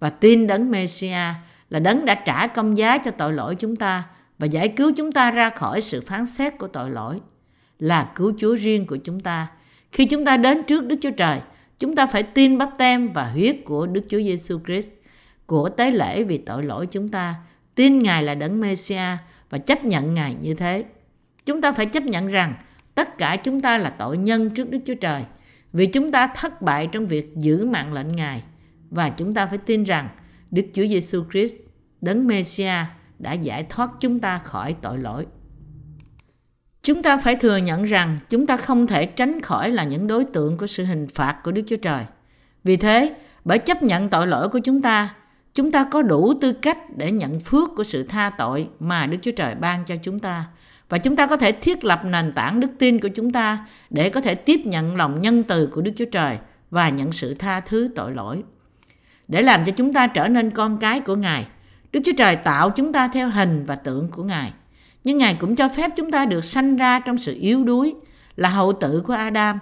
và 0.05 0.11
tin 0.11 0.47
đấng 0.47 0.71
Messia 0.71 1.35
là 1.71 1.79
đấng 1.79 2.05
đã 2.05 2.15
trả 2.15 2.47
công 2.47 2.77
giá 2.77 2.99
cho 2.99 3.11
tội 3.11 3.33
lỗi 3.33 3.55
chúng 3.55 3.77
ta 3.77 4.05
và 4.39 4.47
giải 4.47 4.69
cứu 4.69 4.93
chúng 4.97 5.13
ta 5.13 5.31
ra 5.31 5.51
khỏi 5.51 5.81
sự 5.81 6.01
phán 6.01 6.27
xét 6.27 6.59
của 6.59 6.67
tội 6.67 6.91
lỗi 6.91 7.21
là 7.79 8.11
cứu 8.15 8.33
Chúa 8.39 8.55
riêng 8.55 8.87
của 8.87 8.97
chúng 8.97 9.21
ta. 9.21 9.47
Khi 9.93 10.05
chúng 10.05 10.25
ta 10.25 10.37
đến 10.37 10.63
trước 10.63 10.87
Đức 10.87 10.97
Chúa 11.03 11.11
Trời, 11.11 11.39
chúng 11.79 11.97
ta 11.97 12.07
phải 12.07 12.23
tin 12.23 12.59
bắp 12.59 12.71
tem 12.79 13.13
và 13.13 13.25
huyết 13.25 13.57
của 13.65 13.87
Đức 13.87 14.05
Chúa 14.09 14.19
Giêsu 14.19 14.61
Christ 14.67 14.91
của 15.47 15.69
tế 15.69 15.91
lễ 15.91 16.25
vì 16.25 16.39
tội 16.39 16.63
lỗi 16.63 16.87
chúng 16.87 17.09
ta, 17.09 17.35
tin 17.75 18.03
Ngài 18.03 18.23
là 18.23 18.35
đấng 18.35 18.61
Mêsia 18.61 19.17
và 19.51 19.59
chấp 19.59 19.85
nhận 19.85 20.15
Ngài 20.15 20.35
như 20.43 20.55
thế. 20.55 20.85
Chúng 21.47 21.61
ta 21.61 21.73
phải 21.73 21.87
chấp 21.87 22.03
nhận 22.03 22.27
rằng 22.27 22.55
tất 22.95 23.19
cả 23.19 23.37
chúng 23.37 23.61
ta 23.61 23.79
là 23.79 23.91
tội 23.91 24.17
nhân 24.17 24.51
trước 24.51 24.71
Đức 24.71 24.79
Chúa 24.87 24.95
Trời 24.95 25.23
vì 25.73 25.87
chúng 25.87 26.13
ta 26.13 26.27
thất 26.27 26.63
bại 26.63 26.89
trong 26.93 27.07
việc 27.07 27.33
giữ 27.37 27.67
mạng 27.67 27.93
lệnh 27.93 28.17
Ngài 28.17 28.43
và 28.95 29.09
chúng 29.09 29.35
ta 29.35 29.47
phải 29.47 29.59
tin 29.59 29.85
rằng 29.85 30.09
Đức 30.51 30.63
Chúa 30.75 30.87
Giêsu 30.87 31.25
Christ, 31.33 31.57
đấng 32.01 32.27
Mêsia 32.27 32.73
đã 33.19 33.33
giải 33.33 33.67
thoát 33.69 33.91
chúng 34.01 34.19
ta 34.19 34.39
khỏi 34.39 34.77
tội 34.83 34.99
lỗi. 34.99 35.27
Chúng 36.83 37.03
ta 37.03 37.19
phải 37.19 37.37
thừa 37.37 37.57
nhận 37.57 37.85
rằng 37.85 38.19
chúng 38.29 38.47
ta 38.47 38.57
không 38.57 38.87
thể 38.87 39.07
tránh 39.07 39.41
khỏi 39.41 39.71
là 39.71 39.85
những 39.85 40.07
đối 40.07 40.25
tượng 40.25 40.57
của 40.57 40.67
sự 40.67 40.85
hình 40.85 41.07
phạt 41.07 41.41
của 41.45 41.53
Đức 41.53 41.63
Chúa 41.67 41.77
Trời. 41.77 42.05
Vì 42.65 42.77
thế, 42.77 43.15
bởi 43.45 43.59
chấp 43.59 43.83
nhận 43.83 44.09
tội 44.09 44.27
lỗi 44.27 44.49
của 44.49 44.59
chúng 44.59 44.83
ta, 44.83 45.15
chúng 45.55 45.73
ta 45.73 45.89
có 45.91 46.03
đủ 46.03 46.35
tư 46.41 46.53
cách 46.53 46.79
để 46.97 47.11
nhận 47.11 47.41
phước 47.41 47.69
của 47.77 47.85
sự 47.85 48.03
tha 48.03 48.31
tội 48.39 48.69
mà 48.81 49.07
Đức 49.07 49.19
Chúa 49.23 49.31
Trời 49.31 49.55
ban 49.55 49.85
cho 49.85 49.97
chúng 50.03 50.19
ta. 50.19 50.45
Và 50.89 50.99
chúng 50.99 51.17
ta 51.17 51.27
có 51.27 51.37
thể 51.37 51.53
thiết 51.53 51.85
lập 51.85 52.01
nền 52.05 52.33
tảng 52.33 52.61
đức 52.61 52.71
tin 52.79 53.01
của 53.01 53.09
chúng 53.09 53.33
ta 53.33 53.67
để 53.91 54.11
có 54.11 54.21
thể 54.21 54.35
tiếp 54.35 54.61
nhận 54.65 54.97
lòng 54.97 55.21
nhân 55.21 55.43
từ 55.43 55.67
của 55.67 55.81
Đức 55.83 55.93
Chúa 55.97 56.05
Trời 56.13 56.39
và 56.71 56.89
nhận 56.89 57.13
sự 57.13 57.35
tha 57.35 57.61
thứ 57.61 57.91
tội 57.95 58.13
lỗi. 58.13 58.43
Để 59.29 59.43
làm 59.43 59.65
cho 59.65 59.73
chúng 59.73 59.93
ta 59.93 60.07
trở 60.07 60.29
nên 60.29 60.51
con 60.51 60.79
cái 60.79 61.01
của 61.01 61.17
Ngài, 61.17 61.47
Đức 61.93 62.01
Chúa 62.05 62.13
Trời 62.19 62.37
tạo 62.37 62.71
chúng 62.71 62.93
ta 62.93 63.09
theo 63.09 63.29
hình 63.29 63.65
và 63.67 63.75
tượng 63.75 64.09
của 64.11 64.23
Ngài. 64.23 64.53
Nhưng 65.05 65.19
Ngài 65.19 65.35
cũng 65.35 65.57
cho 65.57 65.69
phép 65.69 65.91
chúng 65.97 66.11
ta 66.11 66.27
được 66.27 66.45
sanh 66.45 66.77
ra 66.77 67.01
trong 67.01 67.19
sự 67.19 67.35
yếu 67.41 67.65
đuối, 67.65 67.95
là 68.37 68.49
hậu 68.49 68.73
tự 68.73 69.03
của 69.07 69.13
Adam. 69.13 69.59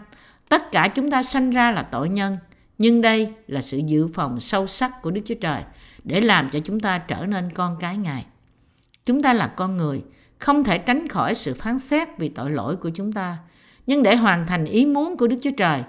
Tất 0.49 0.73
cả 0.73 0.89
chúng 0.89 1.11
ta 1.11 1.23
sanh 1.23 1.51
ra 1.51 1.71
là 1.71 1.83
tội 1.83 2.09
nhân, 2.09 2.37
nhưng 2.79 3.01
đây 3.01 3.33
là 3.47 3.61
sự 3.61 3.79
dự 3.87 4.09
phòng 4.15 4.41
sâu 4.41 4.67
sắc 4.67 5.03
của 5.03 5.11
Đức 5.11 5.21
Chúa 5.25 5.35
Trời 5.35 5.61
để 6.05 6.21
làm 6.21 6.51
cho 6.51 6.59
chúng 6.59 6.81
ta 6.81 6.99
trở 6.99 7.27
nên 7.27 7.53
con 7.53 7.77
cái 7.81 7.97
Ngài. 7.97 8.27
Chúng 9.05 9.23
ta 9.23 9.33
là 9.33 9.47
con 9.47 9.77
người, 9.77 10.03
không 10.39 10.65
thể 10.65 10.79
tránh 10.79 11.09
khỏi 11.09 11.35
sự 11.35 11.55
phán 11.55 11.79
xét 11.79 12.09
vì 12.19 12.29
tội 12.29 12.51
lỗi 12.51 12.77
của 12.77 12.91
chúng 12.95 13.13
ta. 13.13 13.39
Nhưng 13.87 14.03
để 14.03 14.17
hoàn 14.17 14.47
thành 14.47 14.65
ý 14.65 14.87
muốn 14.87 15.17
của 15.17 15.27
Đức 15.27 15.37
Chúa 15.43 15.51
Trời, 15.57 15.83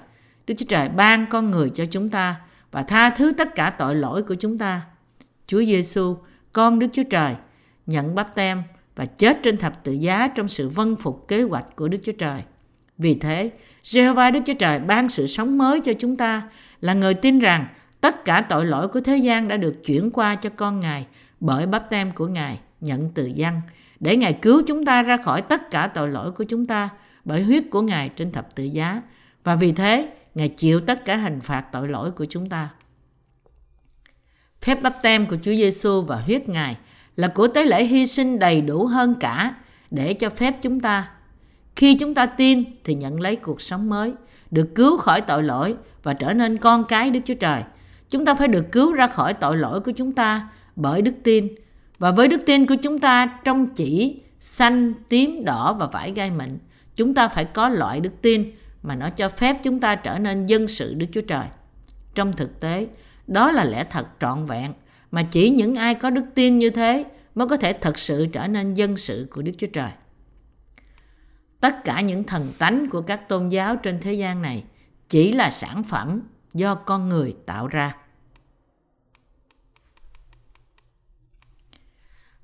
Đức 0.48 0.54
Chúa 0.58 0.66
Trời 0.70 0.90
ban 0.90 1.26
con 1.26 1.52
người 1.52 1.70
cho 1.70 1.86
chúng 1.86 2.10
ta 2.10 2.36
và 2.74 2.84
tha 2.84 3.10
thứ 3.10 3.32
tất 3.38 3.56
cả 3.56 3.70
tội 3.70 3.96
lỗi 3.96 4.24
của 4.24 4.36
chúng 4.36 4.58
ta. 4.58 4.82
Chúa 5.48 5.64
Giêsu, 5.64 6.18
con 6.52 6.80
Đức 6.80 6.88
Chúa 6.94 7.04
Trời, 7.10 7.36
nhận 7.86 8.16
bắp 8.16 8.36
tem 8.36 8.64
và 8.96 9.06
chết 9.06 9.40
trên 9.44 9.58
thập 9.58 9.84
tự 9.84 9.92
giá 9.92 10.28
trong 10.28 10.48
sự 10.48 10.70
vân 10.70 10.96
phục 10.96 11.28
kế 11.28 11.42
hoạch 11.42 11.76
của 11.76 11.88
Đức 11.88 11.98
Chúa 12.04 12.12
Trời. 12.12 12.42
Vì 12.98 13.16
thế, 13.16 13.52
Jehovah 13.84 14.32
Đức 14.32 14.40
Chúa 14.46 14.54
Trời 14.54 14.80
ban 14.80 15.10
sự 15.10 15.28
sống 15.28 15.58
mới 15.58 15.80
cho 15.80 15.94
chúng 16.00 16.16
ta 16.16 16.42
là 16.82 16.94
người 16.94 17.14
tin 17.14 17.40
rằng 17.40 17.66
tất 18.02 18.26
cả 18.26 18.42
tội 18.50 18.66
lỗi 18.66 18.88
của 18.88 19.02
thế 19.02 19.18
gian 19.18 19.48
đã 19.48 19.58
được 19.58 19.76
chuyển 19.86 20.12
qua 20.12 20.36
cho 20.36 20.50
con 20.50 20.80
Ngài 20.80 21.06
bởi 21.40 21.66
bắp 21.66 21.90
tem 21.90 22.12
của 22.12 22.28
Ngài 22.28 22.60
nhận 22.82 23.10
từ 23.10 23.26
dân 23.26 23.62
để 24.00 24.18
Ngài 24.18 24.34
cứu 24.34 24.62
chúng 24.68 24.86
ta 24.86 25.02
ra 25.02 25.18
khỏi 25.18 25.42
tất 25.42 25.72
cả 25.72 25.88
tội 25.88 26.10
lỗi 26.10 26.32
của 26.32 26.44
chúng 26.44 26.66
ta 26.66 26.90
bởi 27.26 27.44
huyết 27.44 27.64
của 27.72 27.82
Ngài 27.82 28.10
trên 28.10 28.32
thập 28.32 28.56
tự 28.56 28.64
giá. 28.64 29.02
Và 29.44 29.56
vì 29.56 29.72
thế, 29.72 30.14
Ngài 30.36 30.48
chịu 30.48 30.80
tất 30.80 31.06
cả 31.06 31.16
hình 31.16 31.42
phạt 31.42 31.66
tội 31.72 31.88
lỗi 31.88 32.12
của 32.12 32.26
chúng 32.26 32.50
ta. 32.50 32.70
Phép 34.62 34.82
bắp 34.82 35.02
tem 35.02 35.26
của 35.26 35.38
Chúa 35.42 35.52
Giêsu 35.52 36.02
và 36.02 36.16
huyết 36.16 36.50
Ngài 36.50 36.78
là 37.16 37.28
của 37.28 37.48
tế 37.48 37.66
lễ 37.66 37.84
hy 37.84 38.08
sinh 38.08 38.40
đầy 38.40 38.62
đủ 38.62 38.86
hơn 38.86 39.16
cả 39.20 39.56
để 39.92 40.14
cho 40.14 40.30
phép 40.30 40.56
chúng 40.62 40.80
ta 40.80 41.12
khi 41.76 41.96
chúng 41.96 42.14
ta 42.14 42.26
tin 42.26 42.64
thì 42.84 42.94
nhận 42.94 43.22
lấy 43.22 43.36
cuộc 43.36 43.62
sống 43.62 43.90
mới, 43.90 44.14
được 44.52 44.76
cứu 44.76 44.98
khỏi 44.98 45.22
tội 45.22 45.44
lỗi 45.44 45.76
và 46.04 46.14
trở 46.14 46.34
nên 46.34 46.58
con 46.58 46.84
cái 46.84 47.10
Đức 47.10 47.20
Chúa 47.26 47.34
Trời. 47.34 47.62
Chúng 48.10 48.26
ta 48.26 48.36
phải 48.36 48.48
được 48.48 48.72
cứu 48.72 48.94
ra 48.94 49.08
khỏi 49.08 49.34
tội 49.34 49.58
lỗi 49.58 49.80
của 49.80 49.92
chúng 49.92 50.12
ta 50.12 50.50
bởi 50.76 51.02
đức 51.02 51.14
tin. 51.24 51.48
Và 52.00 52.12
với 52.12 52.28
đức 52.28 52.42
tin 52.46 52.66
của 52.66 52.76
chúng 52.84 53.00
ta 53.00 53.40
trong 53.44 53.68
chỉ 53.68 54.22
xanh, 54.40 54.94
tím, 55.10 55.46
đỏ 55.46 55.74
và 55.80 55.88
vải 55.88 56.12
gai 56.12 56.32
mịn, 56.32 56.58
chúng 56.96 57.14
ta 57.14 57.28
phải 57.28 57.46
có 57.46 57.70
loại 57.70 58.00
đức 58.00 58.22
tin 58.22 58.52
mà 58.84 58.96
nó 58.96 59.10
cho 59.10 59.30
phép 59.30 59.58
chúng 59.64 59.80
ta 59.80 59.96
trở 59.96 60.20
nên 60.20 60.46
dân 60.46 60.68
sự 60.68 60.94
Đức 60.94 61.08
Chúa 61.12 61.22
Trời. 61.22 61.46
Trong 62.16 62.34
thực 62.34 62.60
tế, 62.60 62.88
đó 63.28 63.52
là 63.52 63.64
lẽ 63.64 63.86
thật 63.90 64.08
trọn 64.20 64.46
vẹn 64.46 64.74
mà 65.12 65.24
chỉ 65.32 65.50
những 65.50 65.76
ai 65.76 65.96
có 65.96 66.10
đức 66.10 66.26
tin 66.36 66.60
như 66.60 66.70
thế 66.70 67.06
mới 67.36 67.48
có 67.48 67.58
thể 67.58 67.74
thật 67.74 68.00
sự 68.00 68.28
trở 68.34 68.48
nên 68.48 68.74
dân 68.74 68.98
sự 68.98 69.28
của 69.32 69.42
Đức 69.42 69.52
Chúa 69.58 69.68
Trời. 69.68 69.90
Tất 71.60 71.84
cả 71.84 72.02
những 72.02 72.24
thần 72.24 72.54
tánh 72.60 72.90
của 72.90 73.02
các 73.02 73.30
tôn 73.30 73.50
giáo 73.50 73.76
trên 73.76 74.00
thế 74.02 74.14
gian 74.14 74.42
này 74.42 74.64
chỉ 75.10 75.32
là 75.32 75.52
sản 75.52 75.84
phẩm 75.84 76.22
do 76.54 76.76
con 76.76 77.10
người 77.10 77.36
tạo 77.46 77.68
ra. 77.68 77.96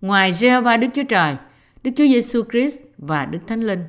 Ngoài 0.01 0.31
Jehovah 0.31 0.79
Đức 0.79 0.87
Chúa 0.93 1.03
Trời, 1.09 1.35
Đức 1.83 1.91
Chúa 1.97 2.07
Giêsu 2.07 2.43
Christ 2.51 2.77
và 2.97 3.25
Đức 3.25 3.39
Thánh 3.47 3.61
Linh, 3.61 3.83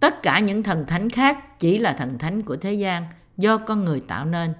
tất 0.00 0.22
cả 0.22 0.38
những 0.38 0.62
thần 0.62 0.86
thánh 0.86 1.10
khác 1.10 1.58
chỉ 1.58 1.78
là 1.78 1.92
thần 1.92 2.18
thánh 2.18 2.42
của 2.42 2.56
thế 2.56 2.74
gian 2.74 3.06
do 3.36 3.56
con 3.58 3.84
người 3.84 4.00
tạo 4.00 4.24
nên. 4.24 4.54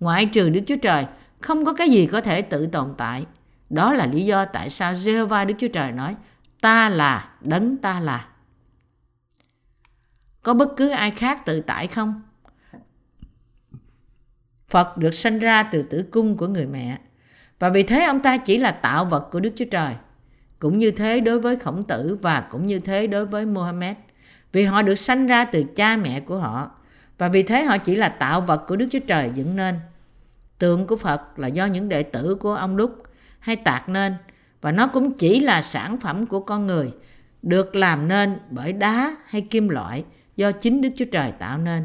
Ngoại 0.00 0.26
trừ 0.26 0.48
Đức 0.48 0.60
Chúa 0.66 0.76
Trời, 0.82 1.06
không 1.40 1.64
có 1.64 1.72
cái 1.72 1.90
gì 1.90 2.06
có 2.06 2.20
thể 2.20 2.42
tự 2.42 2.66
tồn 2.66 2.94
tại. 2.98 3.26
Đó 3.70 3.92
là 3.92 4.06
lý 4.06 4.24
do 4.24 4.44
tại 4.44 4.70
sao 4.70 4.92
Jehovah 4.92 5.46
Đức 5.46 5.54
Chúa 5.58 5.68
Trời 5.68 5.92
nói, 5.92 6.16
ta 6.60 6.88
là 6.88 7.30
đấng 7.40 7.76
ta 7.76 8.00
là. 8.00 8.26
Có 10.42 10.54
bất 10.54 10.68
cứ 10.76 10.88
ai 10.88 11.10
khác 11.10 11.46
tự 11.46 11.60
tại 11.60 11.86
không? 11.86 12.22
Phật 14.68 14.96
được 14.96 15.14
sinh 15.14 15.38
ra 15.38 15.62
từ 15.62 15.82
tử 15.82 16.04
cung 16.10 16.36
của 16.36 16.46
người 16.46 16.66
mẹ. 16.66 16.98
Và 17.58 17.70
vì 17.70 17.82
thế 17.82 18.04
ông 18.04 18.20
ta 18.20 18.36
chỉ 18.36 18.58
là 18.58 18.70
tạo 18.70 19.04
vật 19.04 19.28
của 19.32 19.40
Đức 19.40 19.52
Chúa 19.56 19.64
Trời. 19.70 19.94
Cũng 20.58 20.78
như 20.78 20.90
thế 20.90 21.20
đối 21.20 21.40
với 21.40 21.56
khổng 21.56 21.84
tử 21.84 22.18
và 22.22 22.40
cũng 22.50 22.66
như 22.66 22.80
thế 22.80 23.06
đối 23.06 23.26
với 23.26 23.46
Mohammed. 23.46 23.96
Vì 24.52 24.64
họ 24.64 24.82
được 24.82 24.94
sanh 24.94 25.26
ra 25.26 25.44
từ 25.44 25.64
cha 25.76 25.96
mẹ 25.96 26.20
của 26.20 26.38
họ. 26.38 26.70
Và 27.18 27.28
vì 27.28 27.42
thế 27.42 27.62
họ 27.64 27.78
chỉ 27.78 27.96
là 27.96 28.08
tạo 28.08 28.40
vật 28.40 28.64
của 28.66 28.76
Đức 28.76 28.86
Chúa 28.90 28.98
Trời 29.06 29.30
dựng 29.34 29.56
nên. 29.56 29.80
Tượng 30.58 30.86
của 30.86 30.96
Phật 30.96 31.38
là 31.38 31.48
do 31.48 31.66
những 31.66 31.88
đệ 31.88 32.02
tử 32.02 32.34
của 32.34 32.54
ông 32.54 32.76
đúc 32.76 33.02
hay 33.38 33.56
tạc 33.56 33.88
nên 33.88 34.14
và 34.60 34.72
nó 34.72 34.86
cũng 34.86 35.12
chỉ 35.14 35.40
là 35.40 35.62
sản 35.62 36.00
phẩm 36.00 36.26
của 36.26 36.40
con 36.40 36.66
người 36.66 36.92
được 37.42 37.76
làm 37.76 38.08
nên 38.08 38.38
bởi 38.50 38.72
đá 38.72 39.16
hay 39.26 39.40
kim 39.42 39.68
loại 39.68 40.04
do 40.36 40.52
chính 40.52 40.80
Đức 40.80 40.88
Chúa 40.96 41.04
Trời 41.04 41.32
tạo 41.38 41.58
nên. 41.58 41.84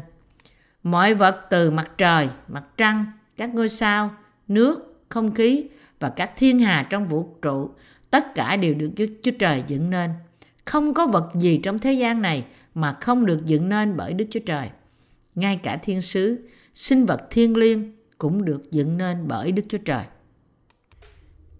Mọi 0.82 1.14
vật 1.14 1.46
từ 1.50 1.70
mặt 1.70 1.90
trời, 1.98 2.28
mặt 2.48 2.64
trăng, 2.76 3.04
các 3.36 3.54
ngôi 3.54 3.68
sao, 3.68 4.10
nước, 4.48 5.04
không 5.08 5.34
khí 5.34 5.64
và 6.00 6.08
các 6.08 6.30
thiên 6.36 6.58
hà 6.58 6.86
trong 6.90 7.06
vũ 7.06 7.36
trụ, 7.42 7.70
tất 8.10 8.34
cả 8.34 8.56
đều 8.56 8.74
được 8.74 8.90
Đức 8.96 9.06
Chúa 9.22 9.32
Trời 9.38 9.62
dựng 9.66 9.90
nên. 9.90 10.10
Không 10.66 10.94
có 10.94 11.06
vật 11.06 11.30
gì 11.34 11.60
trong 11.62 11.78
thế 11.78 11.92
gian 11.92 12.22
này 12.22 12.44
mà 12.74 12.96
không 13.00 13.26
được 13.26 13.44
dựng 13.44 13.68
nên 13.68 13.96
bởi 13.96 14.14
Đức 14.14 14.24
Chúa 14.30 14.40
Trời. 14.46 14.68
Ngay 15.34 15.60
cả 15.62 15.76
thiên 15.76 16.02
sứ, 16.02 16.48
sinh 16.74 17.06
vật 17.06 17.20
thiên 17.30 17.56
liêng 17.56 17.92
cũng 18.18 18.44
được 18.44 18.70
dựng 18.70 18.98
nên 18.98 19.28
bởi 19.28 19.52
Đức 19.52 19.62
Chúa 19.68 19.78
Trời. 19.78 20.04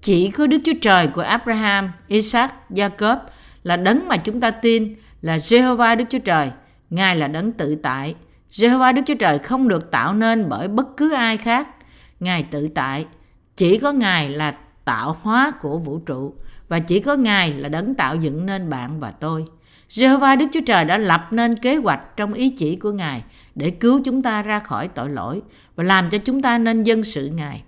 Chỉ 0.01 0.31
có 0.31 0.47
Đức 0.47 0.59
Chúa 0.65 0.73
Trời 0.81 1.09
của 1.09 1.21
Abraham, 1.21 1.93
Isaac, 2.09 2.55
Jacob 2.71 3.17
là 3.63 3.77
đấng 3.77 4.09
mà 4.09 4.17
chúng 4.17 4.41
ta 4.41 4.51
tin 4.51 4.95
là 5.21 5.37
Jehovah 5.37 5.97
Đức 5.97 6.05
Chúa 6.11 6.19
Trời. 6.19 6.51
Ngài 6.91 7.17
là 7.17 7.29
đấng 7.29 7.53
tự 7.53 7.75
tại. 7.75 8.15
Jehovah 8.51 8.95
Đức 8.95 9.03
Chúa 9.07 9.15
Trời 9.15 9.39
không 9.39 9.69
được 9.69 9.91
tạo 9.91 10.15
nên 10.15 10.49
bởi 10.49 10.69
bất 10.69 10.97
cứ 10.97 11.13
ai 11.13 11.37
khác. 11.37 11.69
Ngài 12.21 12.43
tự 12.43 12.69
tại. 12.69 13.07
Chỉ 13.57 13.79
có 13.79 13.93
Ngài 13.93 14.31
là 14.31 14.53
tạo 14.85 15.17
hóa 15.23 15.53
của 15.61 15.79
vũ 15.79 15.99
trụ 15.99 16.35
và 16.69 16.79
chỉ 16.79 17.01
có 17.01 17.17
Ngài 17.17 17.53
là 17.53 17.69
đấng 17.69 17.95
tạo 17.95 18.17
dựng 18.17 18.47
nên 18.47 18.71
bạn 18.71 19.01
và 19.01 19.11
tôi. 19.11 19.45
Jehovah 19.89 20.39
Đức 20.39 20.47
Chúa 20.53 20.61
Trời 20.67 20.85
đã 20.85 20.99
lập 20.99 21.29
nên 21.31 21.57
kế 21.57 21.77
hoạch 21.77 22.01
trong 22.17 22.33
ý 22.33 22.51
chỉ 22.51 22.77
của 22.77 22.93
Ngài 22.93 23.23
để 23.55 23.71
cứu 23.71 24.01
chúng 24.05 24.23
ta 24.23 24.43
ra 24.43 24.59
khỏi 24.59 24.89
tội 24.89 25.09
lỗi 25.09 25.43
và 25.77 25.85
làm 25.85 26.11
cho 26.11 26.19
chúng 26.19 26.43
ta 26.43 26.59
nên 26.59 26.83
dân 26.83 27.05
sự 27.05 27.31
Ngài. 27.35 27.63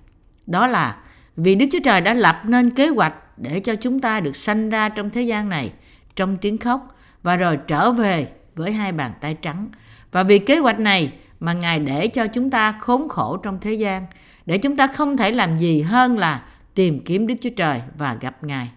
Đó 0.46 0.66
là 0.66 0.96
vì 1.36 1.54
Đức 1.54 1.66
Chúa 1.72 1.78
Trời 1.84 2.00
đã 2.00 2.14
lập 2.14 2.42
nên 2.44 2.70
kế 2.70 2.88
hoạch 2.88 3.14
để 3.36 3.60
cho 3.60 3.74
chúng 3.74 4.00
ta 4.00 4.20
được 4.20 4.36
sanh 4.36 4.70
ra 4.70 4.88
trong 4.88 5.10
thế 5.10 5.22
gian 5.22 5.48
này 5.48 5.72
trong 6.16 6.36
tiếng 6.36 6.58
khóc 6.58 6.96
và 7.22 7.36
rồi 7.36 7.58
trở 7.66 7.92
về 7.92 8.28
với 8.56 8.72
hai 8.72 8.92
bàn 8.92 9.10
tay 9.20 9.34
trắng. 9.42 9.68
Và 10.12 10.22
vì 10.22 10.38
kế 10.38 10.58
hoạch 10.58 10.78
này 10.78 11.12
mà 11.40 11.52
Ngài 11.52 11.78
để 11.78 12.06
cho 12.08 12.26
chúng 12.26 12.50
ta 12.50 12.72
khốn 12.80 13.08
khổ 13.08 13.36
trong 13.36 13.58
thế 13.60 13.72
gian, 13.72 14.06
để 14.46 14.58
chúng 14.58 14.76
ta 14.76 14.86
không 14.86 15.16
thể 15.16 15.32
làm 15.32 15.58
gì 15.58 15.82
hơn 15.82 16.18
là 16.18 16.42
tìm 16.74 17.04
kiếm 17.04 17.26
Đức 17.26 17.34
Chúa 17.40 17.50
Trời 17.56 17.80
và 17.98 18.16
gặp 18.20 18.44
Ngài. 18.44 18.68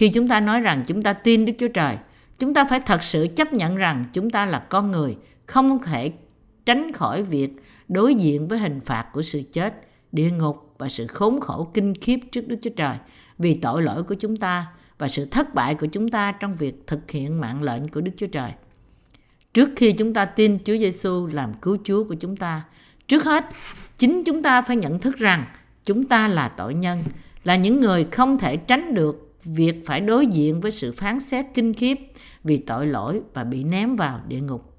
Khi 0.00 0.08
chúng 0.08 0.28
ta 0.28 0.40
nói 0.40 0.60
rằng 0.60 0.82
chúng 0.86 1.02
ta 1.02 1.12
tin 1.12 1.44
Đức 1.44 1.52
Chúa 1.58 1.68
Trời, 1.68 1.96
chúng 2.38 2.54
ta 2.54 2.64
phải 2.64 2.80
thật 2.80 3.02
sự 3.02 3.26
chấp 3.36 3.52
nhận 3.52 3.76
rằng 3.76 4.04
chúng 4.12 4.30
ta 4.30 4.46
là 4.46 4.58
con 4.58 4.90
người, 4.90 5.16
không 5.46 5.78
thể 5.82 6.12
tránh 6.66 6.92
khỏi 6.92 7.22
việc 7.22 7.50
đối 7.88 8.14
diện 8.14 8.48
với 8.48 8.58
hình 8.58 8.80
phạt 8.80 9.06
của 9.12 9.22
sự 9.22 9.42
chết, 9.52 9.74
địa 10.12 10.30
ngục 10.30 10.74
và 10.78 10.88
sự 10.88 11.06
khốn 11.06 11.40
khổ 11.40 11.70
kinh 11.74 11.94
khiếp 11.94 12.18
trước 12.32 12.48
Đức 12.48 12.56
Chúa 12.62 12.70
Trời 12.76 12.96
vì 13.38 13.54
tội 13.54 13.82
lỗi 13.82 14.02
của 14.02 14.14
chúng 14.14 14.36
ta 14.36 14.66
và 14.98 15.08
sự 15.08 15.24
thất 15.24 15.54
bại 15.54 15.74
của 15.74 15.86
chúng 15.86 16.08
ta 16.08 16.32
trong 16.32 16.56
việc 16.56 16.86
thực 16.86 17.10
hiện 17.10 17.40
mạng 17.40 17.62
lệnh 17.62 17.88
của 17.88 18.00
Đức 18.00 18.12
Chúa 18.16 18.26
Trời. 18.26 18.50
Trước 19.54 19.68
khi 19.76 19.92
chúng 19.92 20.14
ta 20.14 20.24
tin 20.24 20.58
Chúa 20.64 20.76
Giêsu 20.76 21.26
làm 21.26 21.54
cứu 21.54 21.78
Chúa 21.84 22.04
của 22.04 22.14
chúng 22.14 22.36
ta, 22.36 22.62
trước 23.08 23.24
hết 23.24 23.44
chính 23.98 24.24
chúng 24.24 24.42
ta 24.42 24.62
phải 24.62 24.76
nhận 24.76 24.98
thức 24.98 25.16
rằng 25.16 25.44
chúng 25.84 26.04
ta 26.04 26.28
là 26.28 26.48
tội 26.48 26.74
nhân, 26.74 27.02
là 27.44 27.56
những 27.56 27.78
người 27.78 28.06
không 28.12 28.38
thể 28.38 28.56
tránh 28.56 28.94
được 28.94 29.29
việc 29.44 29.82
phải 29.86 30.00
đối 30.00 30.26
diện 30.26 30.60
với 30.60 30.70
sự 30.70 30.92
phán 30.92 31.20
xét 31.20 31.46
kinh 31.54 31.74
khiếp 31.74 31.96
vì 32.44 32.56
tội 32.56 32.86
lỗi 32.86 33.20
và 33.34 33.44
bị 33.44 33.64
ném 33.64 33.96
vào 33.96 34.20
địa 34.28 34.40
ngục. 34.40 34.76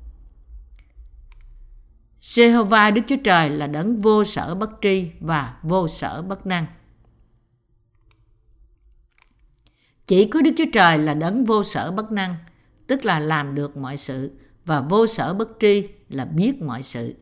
Jehovah 2.22 2.94
Đức 2.94 3.02
Chúa 3.08 3.16
Trời 3.24 3.50
là 3.50 3.68
đấng 3.68 4.02
vô 4.02 4.24
sở 4.24 4.56
bất 4.56 4.70
tri 4.82 5.12
và 5.20 5.58
vô 5.64 5.88
sở 5.88 6.22
bất 6.22 6.46
năng. 6.46 6.66
Chỉ 10.08 10.26
có 10.26 10.42
Đức 10.42 10.52
Chúa 10.58 10.72
Trời 10.74 10.98
là 10.98 11.14
đấng 11.14 11.46
vô 11.46 11.64
sở 11.64 11.92
bất 11.92 12.12
năng, 12.12 12.36
tức 12.88 13.06
là 13.06 13.20
làm 13.20 13.56
được 13.56 13.78
mọi 13.78 13.98
sự, 13.98 14.32
và 14.66 14.82
vô 14.82 15.08
sở 15.08 15.34
bất 15.34 15.50
tri 15.60 15.88
là 16.10 16.26
biết 16.26 16.62
mọi 16.62 16.84
sự, 16.84 17.16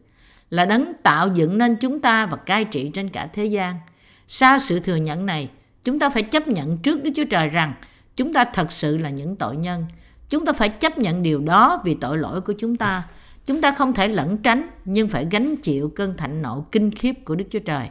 là 0.50 0.66
đấng 0.66 0.94
tạo 1.04 1.28
dựng 1.36 1.58
nên 1.58 1.78
chúng 1.82 2.02
ta 2.02 2.26
và 2.26 2.38
cai 2.38 2.66
trị 2.66 2.92
trên 2.94 3.10
cả 3.10 3.30
thế 3.34 3.46
gian. 3.46 3.80
Sau 4.28 4.60
sự 4.60 4.80
thừa 4.80 4.96
nhận 4.96 5.26
này, 5.26 5.50
chúng 5.84 6.00
ta 6.00 6.10
phải 6.10 6.24
chấp 6.24 6.48
nhận 6.48 6.78
trước 6.78 7.04
Đức 7.04 7.12
Chúa 7.16 7.26
Trời 7.30 7.50
rằng 7.50 7.74
chúng 8.16 8.34
ta 8.34 8.44
thật 8.44 8.72
sự 8.72 8.98
là 8.98 9.10
những 9.10 9.36
tội 9.36 9.58
nhân. 9.58 9.86
Chúng 10.30 10.46
ta 10.46 10.54
phải 10.54 10.70
chấp 10.70 10.98
nhận 10.98 11.24
điều 11.24 11.40
đó 11.40 11.82
vì 11.86 11.94
tội 11.94 12.18
lỗi 12.18 12.42
của 12.42 12.54
chúng 12.58 12.76
ta. 12.76 13.04
Chúng 13.46 13.62
ta 13.62 13.72
không 13.72 13.94
thể 13.94 14.08
lẩn 14.08 14.38
tránh, 14.38 14.70
nhưng 14.86 15.08
phải 15.08 15.28
gánh 15.32 15.56
chịu 15.56 15.92
cơn 15.96 16.18
thạnh 16.18 16.42
nộ 16.42 16.66
kinh 16.72 16.92
khiếp 16.92 17.14
của 17.26 17.36
Đức 17.36 17.46
Chúa 17.50 17.60
Trời. 17.60 17.90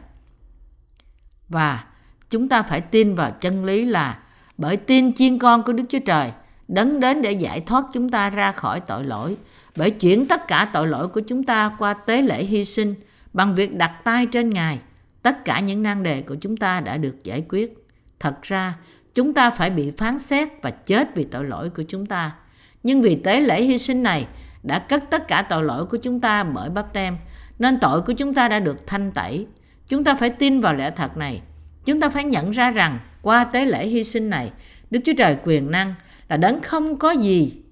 Và 1.49 1.83
chúng 2.29 2.49
ta 2.49 2.63
phải 2.63 2.81
tin 2.81 3.15
vào 3.15 3.31
chân 3.31 3.65
lý 3.65 3.85
là 3.85 4.19
bởi 4.57 4.77
tin 4.77 5.13
chiên 5.13 5.39
con 5.39 5.63
của 5.63 5.73
Đức 5.73 5.83
Chúa 5.89 5.99
Trời 6.05 6.31
đấng 6.67 6.99
đến 6.99 7.21
để 7.21 7.31
giải 7.31 7.61
thoát 7.61 7.85
chúng 7.93 8.09
ta 8.09 8.29
ra 8.29 8.51
khỏi 8.51 8.79
tội 8.79 9.03
lỗi, 9.03 9.37
bởi 9.75 9.91
chuyển 9.91 10.27
tất 10.27 10.47
cả 10.47 10.69
tội 10.73 10.87
lỗi 10.87 11.07
của 11.07 11.21
chúng 11.21 11.43
ta 11.43 11.75
qua 11.79 11.93
tế 11.93 12.21
lễ 12.21 12.43
hy 12.43 12.65
sinh 12.65 12.95
bằng 13.33 13.55
việc 13.55 13.75
đặt 13.75 14.01
tay 14.03 14.25
trên 14.25 14.49
Ngài 14.49 14.79
tất 15.21 15.45
cả 15.45 15.59
những 15.59 15.83
nan 15.83 16.03
đề 16.03 16.21
của 16.21 16.35
chúng 16.41 16.57
ta 16.57 16.81
đã 16.81 16.97
được 16.97 17.23
giải 17.23 17.45
quyết. 17.49 17.73
Thật 18.19 18.41
ra, 18.41 18.75
chúng 19.13 19.33
ta 19.33 19.49
phải 19.49 19.69
bị 19.69 19.91
phán 19.91 20.19
xét 20.19 20.47
và 20.61 20.69
chết 20.69 21.15
vì 21.15 21.23
tội 21.23 21.45
lỗi 21.45 21.69
của 21.69 21.83
chúng 21.87 22.05
ta. 22.05 22.35
Nhưng 22.83 23.01
vì 23.01 23.15
tế 23.15 23.41
lễ 23.41 23.63
hy 23.63 23.77
sinh 23.77 24.03
này 24.03 24.27
đã 24.63 24.79
cất 24.79 25.03
tất 25.09 25.27
cả 25.27 25.41
tội 25.41 25.63
lỗi 25.63 25.85
của 25.85 25.97
chúng 25.97 26.19
ta 26.19 26.43
bởi 26.43 26.69
bắp 26.69 26.93
tem, 26.93 27.17
nên 27.59 27.79
tội 27.79 28.01
của 28.01 28.13
chúng 28.13 28.33
ta 28.33 28.47
đã 28.47 28.59
được 28.59 28.87
thanh 28.87 29.11
tẩy. 29.11 29.47
Chúng 29.87 30.03
ta 30.03 30.15
phải 30.15 30.29
tin 30.29 30.61
vào 30.61 30.73
lẽ 30.73 30.91
thật 30.91 31.17
này. 31.17 31.41
Chúng 31.85 31.99
ta 31.99 32.09
phải 32.09 32.23
nhận 32.23 32.51
ra 32.51 32.71
rằng 32.71 32.99
qua 33.21 33.43
tế 33.43 33.65
lễ 33.65 33.87
hy 33.87 34.03
sinh 34.03 34.29
này, 34.29 34.51
đức 34.91 34.99
chúa 35.05 35.13
trời 35.17 35.37
quyền 35.43 35.71
năng 35.71 35.95
là 36.29 36.37
đấng 36.37 36.61
không 36.61 36.99
có 36.99 37.11
gì 37.11 37.63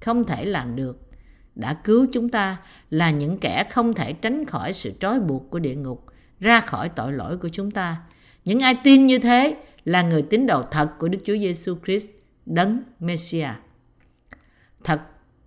không 0.00 0.24
thể 0.24 0.44
làm 0.44 0.76
được. 0.76 1.02
Đã 1.54 1.74
cứu 1.74 2.06
chúng 2.12 2.28
ta 2.28 2.56
là 2.90 3.10
những 3.10 3.38
kẻ 3.38 3.64
không 3.70 3.94
thể 3.94 4.12
tránh 4.12 4.44
khỏi 4.44 4.72
sự 4.72 4.92
trói 5.00 5.20
buộc 5.20 5.50
của 5.50 5.58
địa 5.58 5.74
ngục 5.74 6.06
ra 6.40 6.60
khỏi 6.60 6.88
tội 6.88 7.12
lỗi 7.12 7.36
của 7.36 7.48
chúng 7.48 7.70
ta 7.70 7.96
những 8.44 8.60
ai 8.60 8.76
tin 8.84 9.06
như 9.06 9.18
thế 9.18 9.56
là 9.84 10.02
người 10.02 10.22
tín 10.22 10.46
đồ 10.46 10.62
thật 10.70 10.88
của 10.98 11.08
Đức 11.08 11.18
Chúa 11.24 11.36
Giêsu 11.36 11.76
Christ 11.84 12.08
đấng 12.46 12.82
Messiah 13.00 13.54
thật 14.84 15.00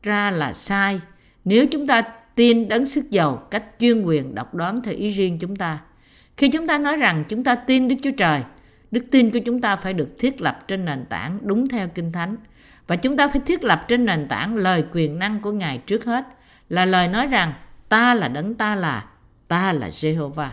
ra 0.03 0.31
là 0.31 0.53
sai 0.53 0.99
nếu 1.45 1.65
chúng 1.71 1.87
ta 1.87 2.01
tin 2.35 2.67
đấng 2.67 2.85
sức 2.85 3.09
giàu 3.09 3.47
cách 3.51 3.63
chuyên 3.79 4.03
quyền 4.03 4.35
độc 4.35 4.55
đoán 4.55 4.81
theo 4.81 4.93
ý 4.93 5.09
riêng 5.09 5.39
chúng 5.39 5.55
ta 5.55 5.79
khi 6.37 6.49
chúng 6.49 6.67
ta 6.67 6.77
nói 6.77 6.97
rằng 6.97 7.23
chúng 7.29 7.43
ta 7.43 7.55
tin 7.55 7.87
Đức 7.87 7.95
Chúa 8.03 8.11
Trời 8.17 8.41
Đức 8.91 9.05
tin 9.11 9.31
của 9.31 9.39
chúng 9.45 9.61
ta 9.61 9.75
phải 9.75 9.93
được 9.93 10.09
thiết 10.19 10.41
lập 10.41 10.59
trên 10.67 10.85
nền 10.85 11.05
tảng 11.05 11.39
đúng 11.41 11.67
theo 11.67 11.87
Kinh 11.87 12.11
Thánh. 12.11 12.35
Và 12.87 12.95
chúng 12.95 13.17
ta 13.17 13.27
phải 13.27 13.41
thiết 13.45 13.63
lập 13.63 13.85
trên 13.87 14.05
nền 14.05 14.27
tảng 14.27 14.55
lời 14.55 14.83
quyền 14.93 15.19
năng 15.19 15.39
của 15.41 15.51
Ngài 15.51 15.77
trước 15.77 16.05
hết 16.05 16.25
là 16.69 16.85
lời 16.85 17.07
nói 17.07 17.27
rằng 17.27 17.53
ta 17.89 18.13
là 18.13 18.27
đấng 18.27 18.55
ta 18.55 18.75
là, 18.75 19.05
ta 19.47 19.73
là 19.73 19.89
Jehovah. 19.89 20.47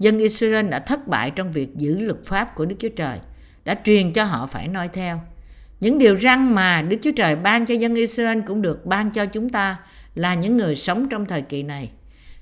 Dân 0.00 0.18
Israel 0.18 0.68
đã 0.68 0.78
thất 0.78 1.08
bại 1.08 1.30
trong 1.30 1.52
việc 1.52 1.76
giữ 1.76 1.98
luật 1.98 2.24
pháp 2.24 2.54
của 2.54 2.66
Đức 2.66 2.76
Chúa 2.78 2.88
Trời, 2.88 3.18
đã 3.64 3.76
truyền 3.84 4.12
cho 4.12 4.24
họ 4.24 4.46
phải 4.46 4.68
noi 4.68 4.88
theo. 4.88 5.20
Những 5.80 5.98
điều 5.98 6.16
răn 6.16 6.54
mà 6.54 6.82
Đức 6.82 6.96
Chúa 7.02 7.10
Trời 7.16 7.36
ban 7.36 7.66
cho 7.66 7.74
dân 7.74 7.94
Israel 7.94 8.40
cũng 8.46 8.62
được 8.62 8.86
ban 8.86 9.10
cho 9.10 9.26
chúng 9.26 9.48
ta 9.48 9.76
là 10.14 10.34
những 10.34 10.56
người 10.56 10.76
sống 10.76 11.08
trong 11.08 11.26
thời 11.26 11.42
kỳ 11.42 11.62
này. 11.62 11.90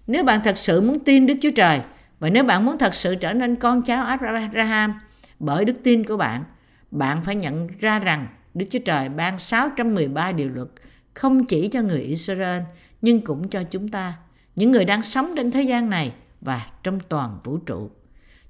Nếu 0.06 0.24
bạn 0.24 0.40
thật 0.44 0.58
sự 0.58 0.80
muốn 0.80 1.00
tin 1.00 1.26
Đức 1.26 1.34
Chúa 1.42 1.50
Trời, 1.56 1.80
và 2.18 2.30
nếu 2.30 2.44
bạn 2.44 2.64
muốn 2.64 2.78
thật 2.78 2.94
sự 2.94 3.14
trở 3.14 3.32
nên 3.32 3.56
con 3.56 3.82
cháu 3.82 4.04
Abraham 4.04 4.94
bởi 5.38 5.64
đức 5.64 5.82
tin 5.82 6.04
của 6.04 6.16
bạn, 6.16 6.44
bạn 6.90 7.22
phải 7.24 7.34
nhận 7.34 7.68
ra 7.80 7.98
rằng 7.98 8.26
Đức 8.54 8.66
Chúa 8.70 8.78
Trời 8.84 9.08
ban 9.08 9.38
613 9.38 10.32
điều 10.32 10.48
luật 10.48 10.68
không 11.14 11.44
chỉ 11.44 11.68
cho 11.68 11.82
người 11.82 12.00
Israel 12.00 12.62
nhưng 13.02 13.20
cũng 13.20 13.48
cho 13.48 13.62
chúng 13.62 13.88
ta, 13.88 14.14
những 14.56 14.70
người 14.70 14.84
đang 14.84 15.02
sống 15.02 15.32
trên 15.36 15.50
thế 15.50 15.62
gian 15.62 15.90
này 15.90 16.12
và 16.40 16.66
trong 16.82 17.00
toàn 17.00 17.38
vũ 17.44 17.58
trụ. 17.58 17.90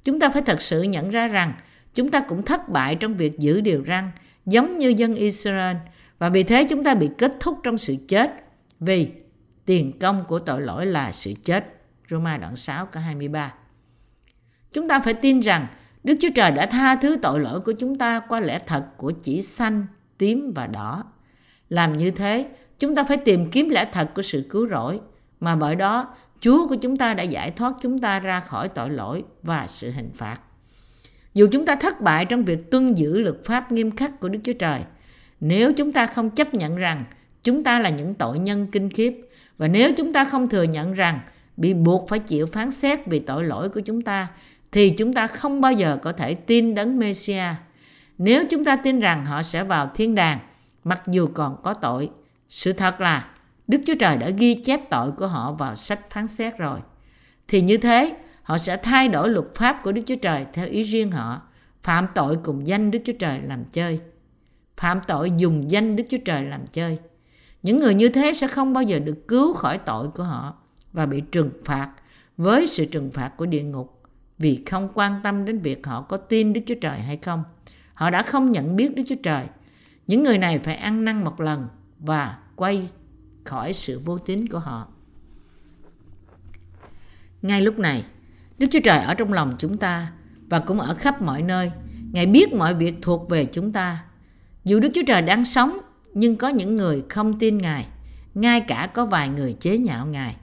Chúng 0.05 0.21
ta 0.21 0.29
phải 0.29 0.43
thật 0.43 0.61
sự 0.61 0.83
nhận 0.83 1.11
ra 1.11 1.29
rằng 1.29 1.53
chúng 1.95 2.11
ta 2.11 2.21
cũng 2.21 2.43
thất 2.43 2.69
bại 2.69 2.95
trong 2.95 3.15
việc 3.15 3.39
giữ 3.39 3.61
điều 3.61 3.85
răn 3.87 4.11
giống 4.47 4.79
như 4.79 4.95
dân 4.97 5.15
Israel 5.15 5.77
và 6.19 6.29
vì 6.29 6.43
thế 6.43 6.67
chúng 6.71 6.85
ta 6.85 6.95
bị 6.95 7.09
kết 7.19 7.33
thúc 7.41 7.61
trong 7.63 7.79
sự 7.79 7.97
chết 8.09 8.31
vì 8.81 9.09
tiền 9.67 9.99
công 9.99 10.25
của 10.29 10.39
tội 10.39 10.61
lỗi 10.61 10.87
là 10.87 11.13
sự 11.13 11.33
chết. 11.43 11.75
Roma 12.11 12.37
đoạn 12.37 12.57
6 12.57 12.87
câu 12.87 13.03
23. 13.03 13.55
Chúng 14.73 14.89
ta 14.89 15.01
phải 15.01 15.15
tin 15.15 15.41
rằng 15.41 15.67
Đức 16.05 16.15
Chúa 16.21 16.29
Trời 16.35 16.51
đã 16.51 16.67
tha 16.67 16.97
thứ 16.97 17.17
tội 17.23 17.41
lỗi 17.41 17.61
của 17.61 17.73
chúng 17.73 17.99
ta 17.99 18.21
qua 18.21 18.41
lẽ 18.41 18.59
thật 18.67 18.85
của 18.97 19.13
chỉ 19.23 19.43
xanh, 19.43 19.87
tím 20.19 20.53
và 20.55 20.67
đỏ. 20.67 21.05
Làm 21.69 21.97
như 21.97 22.11
thế, 22.11 22.49
chúng 22.79 22.95
ta 22.95 23.05
phải 23.05 23.17
tìm 23.17 23.51
kiếm 23.51 23.69
lẽ 23.69 23.89
thật 23.93 24.11
của 24.15 24.23
sự 24.23 24.47
cứu 24.51 24.69
rỗi, 24.69 25.01
mà 25.41 25.57
bởi 25.57 25.77
đó 25.77 26.15
Chúa 26.41 26.69
của 26.69 26.75
chúng 26.75 26.97
ta 26.97 27.15
đã 27.15 27.23
giải 27.23 27.51
thoát 27.51 27.73
chúng 27.81 27.99
ta 27.99 28.19
ra 28.19 28.41
khỏi 28.41 28.69
tội 28.69 28.91
lỗi 28.91 29.25
và 29.43 29.67
sự 29.69 29.91
hình 29.91 30.11
phạt. 30.15 30.39
Dù 31.35 31.49
chúng 31.53 31.67
ta 31.67 31.77
thất 31.77 32.01
bại 32.01 32.25
trong 32.25 32.45
việc 32.45 32.71
tuân 32.71 32.95
giữ 32.95 33.21
luật 33.21 33.37
pháp 33.45 33.73
nghiêm 33.73 33.97
khắc 33.97 34.21
của 34.21 34.29
Đức 34.29 34.39
Chúa 34.45 34.53
Trời, 34.53 34.81
nếu 35.41 35.73
chúng 35.73 35.93
ta 35.93 36.07
không 36.07 36.31
chấp 36.31 36.55
nhận 36.55 36.77
rằng 36.77 37.05
chúng 37.43 37.65
ta 37.65 37.79
là 37.79 37.91
những 37.91 38.15
tội 38.15 38.39
nhân 38.39 38.67
kinh 38.73 38.91
khiếp 38.91 39.21
và 39.59 39.69
nếu 39.69 39.93
chúng 39.97 40.13
ta 40.13 40.25
không 40.25 40.49
thừa 40.49 40.63
nhận 40.63 40.95
rằng 40.95 41.21
bị 41.57 41.75
buộc 41.75 42.09
phải 42.09 42.19
chịu 42.19 42.47
phán 42.47 42.71
xét 42.71 43.07
vì 43.07 43.19
tội 43.19 43.45
lỗi 43.45 43.69
của 43.69 43.81
chúng 43.81 44.03
ta 44.03 44.27
thì 44.73 44.91
chúng 44.91 45.13
ta 45.13 45.27
không 45.27 45.61
bao 45.61 45.73
giờ 45.73 45.99
có 46.03 46.13
thể 46.13 46.35
tin 46.35 46.75
đấng 46.75 46.99
Messia. 46.99 47.45
Nếu 48.19 48.45
chúng 48.51 48.65
ta 48.65 48.77
tin 48.77 49.01
rằng 49.01 49.27
họ 49.27 49.43
sẽ 49.43 49.65
vào 49.65 49.91
thiên 49.95 50.15
đàng 50.15 50.39
mặc 50.85 51.03
dù 51.07 51.29
còn 51.35 51.57
có 51.63 51.75
tội, 51.75 52.11
sự 52.49 52.73
thật 52.73 53.01
là 53.01 53.25
Đức 53.69 53.81
Chúa 53.87 53.95
Trời 53.95 54.17
đã 54.17 54.31
ghi 54.31 54.55
chép 54.55 54.91
tội 54.91 55.11
của 55.13 55.27
họ 55.27 55.53
vào 55.53 55.77
sách 55.77 56.11
phán 56.11 56.29
xét 56.29 56.59
rồi. 56.59 56.79
Thì 57.49 57.61
như 57.61 57.77
thế, 57.77 58.17
họ 58.43 58.59
sẽ 58.59 58.77
thay 58.77 59.09
đổi 59.09 59.29
luật 59.29 59.47
pháp 59.55 59.81
của 59.83 59.93
Đức 59.93 60.03
Chúa 60.07 60.17
Trời 60.17 60.47
theo 60.53 60.67
ý 60.67 60.83
riêng 60.83 61.11
họ, 61.11 61.43
phạm 61.83 62.07
tội 62.15 62.39
cùng 62.45 62.67
danh 62.67 62.91
Đức 62.91 62.99
Chúa 63.05 63.13
Trời 63.19 63.41
làm 63.41 63.65
chơi. 63.65 64.01
Phạm 64.77 65.01
tội 65.07 65.33
dùng 65.37 65.71
danh 65.71 65.97
Đức 65.97 66.05
Chúa 66.09 66.19
Trời 66.25 66.43
làm 66.43 66.67
chơi. 66.67 66.99
Những 67.63 67.77
người 67.77 67.95
như 67.95 68.09
thế 68.09 68.33
sẽ 68.35 68.47
không 68.47 68.73
bao 68.73 68.83
giờ 68.83 68.99
được 68.99 69.29
cứu 69.29 69.53
khỏi 69.53 69.79
tội 69.79 70.09
của 70.09 70.23
họ 70.23 70.55
và 70.93 71.07
bị 71.07 71.21
trừng 71.21 71.51
phạt 71.65 71.91
với 72.37 72.67
sự 72.67 72.85
trừng 72.85 73.11
phạt 73.11 73.33
của 73.37 73.47
địa 73.47 73.63
ngục 73.63 74.03
vì 74.39 74.63
không 74.71 74.89
quan 74.95 75.21
tâm 75.23 75.45
đến 75.45 75.59
việc 75.59 75.87
họ 75.87 76.03
có 76.03 76.17
tin 76.17 76.53
Đức 76.53 76.61
Chúa 76.67 76.75
Trời 76.81 76.99
hay 76.99 77.17
không. 77.17 77.45
Họ 77.95 78.11
đã 78.11 78.23
không 78.23 78.51
nhận 78.51 78.77
biết 78.77 78.97
Đức 78.97 79.03
Chúa 79.09 79.15
Trời. 79.23 79.45
Những 80.07 80.23
người 80.23 80.39
này 80.39 80.59
phải 80.59 80.77
ăn 80.77 81.05
năn 81.05 81.25
một 81.25 81.41
lần 81.41 81.69
và 81.99 82.39
quay 82.57 82.89
khỏi 83.49 83.73
sự 83.73 83.99
vô 83.99 84.19
tín 84.19 84.49
của 84.49 84.59
họ. 84.59 84.89
Ngay 87.43 87.63
lúc 87.63 87.79
này, 87.79 88.05
Đức 88.59 88.67
Chúa 88.71 88.81
Trời 88.85 88.99
ở 88.99 89.15
trong 89.15 89.33
lòng 89.33 89.55
chúng 89.59 89.79
ta 89.79 90.13
và 90.49 90.59
cũng 90.59 90.81
ở 90.81 90.95
khắp 90.95 91.23
mọi 91.23 91.43
nơi. 91.43 91.71
Ngài 92.13 92.27
biết 92.27 92.53
mọi 92.53 92.75
việc 92.75 92.95
thuộc 93.03 93.31
về 93.31 93.45
chúng 93.45 93.73
ta. 93.73 94.05
Dù 94.65 94.81
Đức 94.81 94.89
Chúa 94.95 95.03
Trời 95.07 95.23
đang 95.23 95.45
sống, 95.45 95.79
nhưng 96.15 96.37
có 96.37 96.49
những 96.49 96.77
người 96.77 97.03
không 97.09 97.39
tin 97.39 97.59
Ngài. 97.59 97.87
Ngay 98.35 98.61
cả 98.61 98.91
có 98.95 99.07
vài 99.07 99.29
người 99.29 99.53
chế 99.53 99.79
nhạo 99.79 100.07
Ngài 100.07 100.37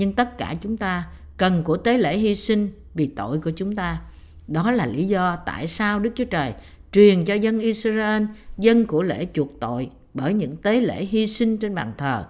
nhưng 0.00 0.12
tất 0.12 0.38
cả 0.38 0.54
chúng 0.60 0.76
ta 0.76 1.08
cần 1.36 1.62
của 1.64 1.76
tế 1.76 1.98
lễ 1.98 2.18
hy 2.18 2.34
sinh 2.34 2.70
vì 2.94 3.06
tội 3.06 3.38
của 3.38 3.50
chúng 3.56 3.74
ta. 3.76 4.00
Đó 4.48 4.70
là 4.70 4.86
lý 4.86 5.04
do 5.04 5.36
tại 5.46 5.66
sao 5.66 5.98
Đức 5.98 6.10
Chúa 6.14 6.24
Trời 6.24 6.52
truyền 6.92 7.24
cho 7.24 7.34
dân 7.34 7.58
Israel 7.58 8.22
dân 8.58 8.86
của 8.86 9.02
lễ 9.02 9.26
chuộc 9.34 9.60
tội 9.60 9.90
bởi 10.14 10.34
những 10.34 10.56
tế 10.56 10.80
lễ 10.80 11.04
hy 11.04 11.26
sinh 11.26 11.58
trên 11.58 11.74
bàn 11.74 11.92
thờ 11.98 12.24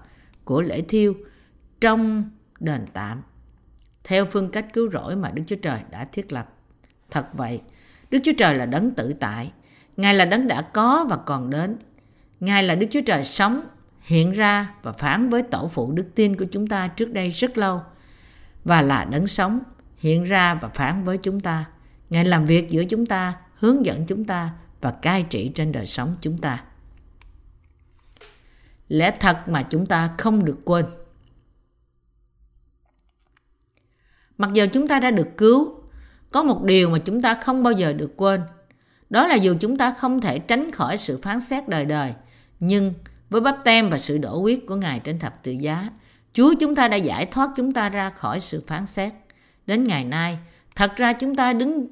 của 0.51 0.63
lễ 0.63 0.81
thiêu 0.81 1.15
trong 1.81 2.31
đền 2.61 2.85
tạm 2.93 3.23
theo 4.05 4.25
phương 4.25 4.51
cách 4.51 4.67
cứu 4.73 4.91
rỗi 4.91 5.17
mà 5.17 5.31
Đức 5.31 5.43
Chúa 5.47 5.57
Trời 5.57 5.81
đã 5.91 6.05
thiết 6.05 6.33
lập. 6.33 6.55
Thật 7.11 7.27
vậy, 7.33 7.61
Đức 8.11 8.19
Chúa 8.25 8.33
Trời 8.39 8.55
là 8.55 8.67
đấng 8.67 8.91
tự 8.91 9.13
tại, 9.13 9.53
Ngài 9.97 10.15
là 10.15 10.25
đấng 10.25 10.49
đã 10.49 10.63
có 10.63 11.07
và 11.11 11.17
còn 11.17 11.51
đến. 11.51 11.77
Ngài 12.41 12.63
là 12.63 12.75
Đức 12.75 12.87
Chúa 12.91 13.01
Trời 13.07 13.25
sống 13.25 13.63
hiện 14.01 14.33
ra 14.33 14.75
và 14.83 14.93
phán 14.93 15.29
với 15.29 15.43
tổ 15.43 15.69
phụ 15.69 15.93
đức 15.93 16.15
tin 16.15 16.37
của 16.37 16.47
chúng 16.53 16.67
ta 16.67 16.89
trước 16.89 17.13
đây 17.13 17.29
rất 17.29 17.59
lâu 17.59 17.81
và 18.65 18.83
là 18.83 19.05
đấng 19.05 19.27
sống 19.27 19.61
hiện 19.99 20.25
ra 20.25 20.55
và 20.55 20.69
phán 20.69 21.05
với 21.05 21.19
chúng 21.19 21.41
ta. 21.41 21.65
Ngài 22.11 22.25
làm 22.25 22.45
việc 22.45 22.71
giữa 22.71 22.85
chúng 22.85 23.07
ta, 23.07 23.35
hướng 23.55 23.87
dẫn 23.87 24.07
chúng 24.07 24.25
ta 24.25 24.51
và 24.81 24.91
cai 24.91 25.23
trị 25.23 25.53
trên 25.55 25.73
đời 25.73 25.87
sống 25.87 26.17
chúng 26.21 26.39
ta 26.39 26.63
lẽ 28.91 29.11
thật 29.21 29.49
mà 29.49 29.63
chúng 29.63 29.87
ta 29.87 30.11
không 30.19 30.45
được 30.45 30.59
quên. 30.65 30.85
Mặc 34.39 34.51
dù 34.55 34.67
chúng 34.73 34.89
ta 34.89 35.01
đã 35.01 35.11
được 35.11 35.29
cứu, 35.37 35.75
có 36.31 36.43
một 36.43 36.63
điều 36.65 36.91
mà 36.91 36.99
chúng 36.99 37.23
ta 37.23 37.35
không 37.35 37.63
bao 37.63 37.73
giờ 37.73 37.93
được 37.93 38.17
quên. 38.17 38.41
Đó 39.11 39.27
là 39.27 39.35
dù 39.35 39.55
chúng 39.61 39.77
ta 39.77 39.95
không 39.95 40.21
thể 40.21 40.39
tránh 40.39 40.71
khỏi 40.71 40.97
sự 40.97 41.19
phán 41.23 41.41
xét 41.41 41.69
đời 41.69 41.85
đời, 41.85 42.15
nhưng 42.61 42.95
với 43.31 43.41
bắp 43.41 43.57
tem 43.65 43.91
và 43.91 43.99
sự 43.99 44.19
đổ 44.19 44.41
huyết 44.41 44.61
của 44.67 44.77
Ngài 44.77 45.01
trên 45.01 45.19
thập 45.19 45.43
tự 45.43 45.53
giá, 45.53 45.89
Chúa 46.33 46.55
chúng 46.61 46.75
ta 46.75 46.89
đã 46.89 46.97
giải 46.97 47.27
thoát 47.27 47.51
chúng 47.57 47.73
ta 47.73 47.89
ra 47.89 48.11
khỏi 48.11 48.41
sự 48.41 48.63
phán 48.67 48.87
xét. 48.87 49.13
Đến 49.67 49.85
ngày 49.85 50.05
nay, 50.05 50.39
thật 50.77 50.97
ra 50.97 51.13
chúng 51.13 51.35
ta 51.35 51.53
đứng 51.53 51.87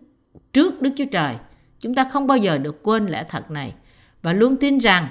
trước 0.53 0.83
Đức 0.83 0.91
Chúa 0.97 1.05
Trời. 1.13 1.35
Chúng 1.81 1.95
ta 1.95 2.09
không 2.13 2.27
bao 2.27 2.39
giờ 2.39 2.59
được 2.59 2.83
quên 2.83 3.07
lẽ 3.07 3.25
thật 3.29 3.51
này 3.51 3.75
và 4.23 4.33
luôn 4.33 4.57
tin 4.57 4.79
rằng 4.79 5.11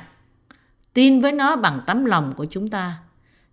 tin 0.97 1.19
với 1.19 1.31
nó 1.31 1.55
bằng 1.55 1.79
tấm 1.85 2.05
lòng 2.05 2.33
của 2.37 2.45
chúng 2.45 2.69
ta. 2.69 2.97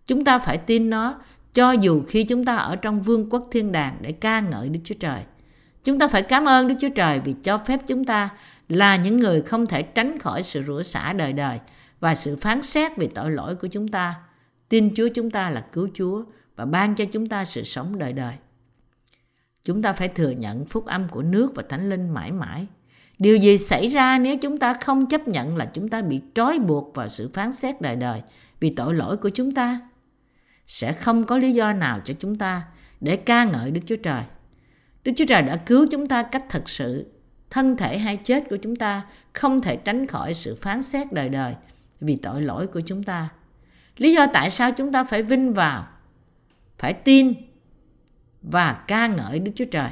Chúng 0.06 0.24
ta 0.24 0.38
phải 0.38 0.58
tin 0.58 0.90
nó, 0.90 1.20
cho 1.54 1.72
dù 1.72 2.02
khi 2.08 2.24
chúng 2.24 2.44
ta 2.44 2.56
ở 2.56 2.76
trong 2.76 3.02
vương 3.02 3.30
quốc 3.30 3.48
thiên 3.50 3.72
đàng 3.72 3.96
để 4.00 4.12
ca 4.12 4.40
ngợi 4.40 4.68
Đức 4.68 4.80
Chúa 4.84 4.94
Trời. 5.00 5.22
Chúng 5.84 5.98
ta 5.98 6.08
phải 6.08 6.22
cảm 6.22 6.44
ơn 6.44 6.68
Đức 6.68 6.74
Chúa 6.80 6.88
Trời 6.88 7.20
vì 7.20 7.34
cho 7.42 7.58
phép 7.58 7.80
chúng 7.86 8.04
ta 8.04 8.28
là 8.68 8.96
những 8.96 9.16
người 9.16 9.42
không 9.42 9.66
thể 9.66 9.82
tránh 9.82 10.18
khỏi 10.18 10.42
sự 10.42 10.62
rủa 10.62 10.82
xả 10.82 11.12
đời 11.12 11.32
đời 11.32 11.58
và 12.00 12.14
sự 12.14 12.36
phán 12.36 12.62
xét 12.62 12.96
vì 12.96 13.06
tội 13.06 13.30
lỗi 13.30 13.54
của 13.54 13.68
chúng 13.68 13.88
ta. 13.88 14.14
Tin 14.68 14.94
Chúa 14.94 15.08
chúng 15.14 15.30
ta 15.30 15.50
là 15.50 15.60
cứu 15.60 15.88
Chúa 15.94 16.24
và 16.56 16.64
ban 16.64 16.94
cho 16.94 17.04
chúng 17.04 17.28
ta 17.28 17.44
sự 17.44 17.64
sống 17.64 17.98
đời 17.98 18.12
đời. 18.12 18.34
Chúng 19.62 19.82
ta 19.82 19.92
phải 19.92 20.08
thừa 20.08 20.30
nhận 20.30 20.64
phúc 20.64 20.86
âm 20.86 21.08
của 21.08 21.22
nước 21.22 21.52
và 21.54 21.62
thánh 21.68 21.90
linh 21.90 22.14
mãi 22.14 22.32
mãi. 22.32 22.66
Điều 23.18 23.36
gì 23.36 23.58
xảy 23.58 23.88
ra 23.88 24.18
nếu 24.18 24.36
chúng 24.36 24.58
ta 24.58 24.74
không 24.74 25.06
chấp 25.06 25.28
nhận 25.28 25.56
là 25.56 25.70
chúng 25.72 25.88
ta 25.88 26.02
bị 26.02 26.20
trói 26.34 26.58
buộc 26.58 26.94
vào 26.94 27.08
sự 27.08 27.30
phán 27.34 27.52
xét 27.52 27.80
đời 27.80 27.96
đời 27.96 28.22
vì 28.60 28.70
tội 28.70 28.94
lỗi 28.94 29.16
của 29.16 29.30
chúng 29.30 29.52
ta? 29.52 29.80
Sẽ 30.66 30.92
không 30.92 31.24
có 31.24 31.38
lý 31.38 31.52
do 31.52 31.72
nào 31.72 32.00
cho 32.04 32.14
chúng 32.18 32.38
ta 32.38 32.62
để 33.00 33.16
ca 33.16 33.44
ngợi 33.44 33.70
Đức 33.70 33.80
Chúa 33.86 33.96
Trời. 33.96 34.22
Đức 35.04 35.12
Chúa 35.16 35.24
Trời 35.28 35.42
đã 35.42 35.56
cứu 35.56 35.86
chúng 35.90 36.08
ta 36.08 36.22
cách 36.22 36.44
thật 36.48 36.68
sự. 36.68 37.06
Thân 37.50 37.76
thể 37.76 37.98
hay 37.98 38.16
chết 38.16 38.44
của 38.50 38.56
chúng 38.56 38.76
ta 38.76 39.02
không 39.32 39.60
thể 39.60 39.76
tránh 39.76 40.06
khỏi 40.06 40.34
sự 40.34 40.54
phán 40.54 40.82
xét 40.82 41.12
đời 41.12 41.28
đời 41.28 41.54
vì 42.00 42.16
tội 42.16 42.42
lỗi 42.42 42.66
của 42.66 42.80
chúng 42.80 43.02
ta. 43.02 43.28
Lý 43.96 44.14
do 44.14 44.26
tại 44.32 44.50
sao 44.50 44.72
chúng 44.72 44.92
ta 44.92 45.04
phải 45.04 45.22
vinh 45.22 45.54
vào, 45.54 45.86
phải 46.78 46.92
tin 46.92 47.34
và 48.42 48.72
ca 48.72 49.06
ngợi 49.06 49.38
Đức 49.38 49.52
Chúa 49.54 49.64
Trời. 49.64 49.90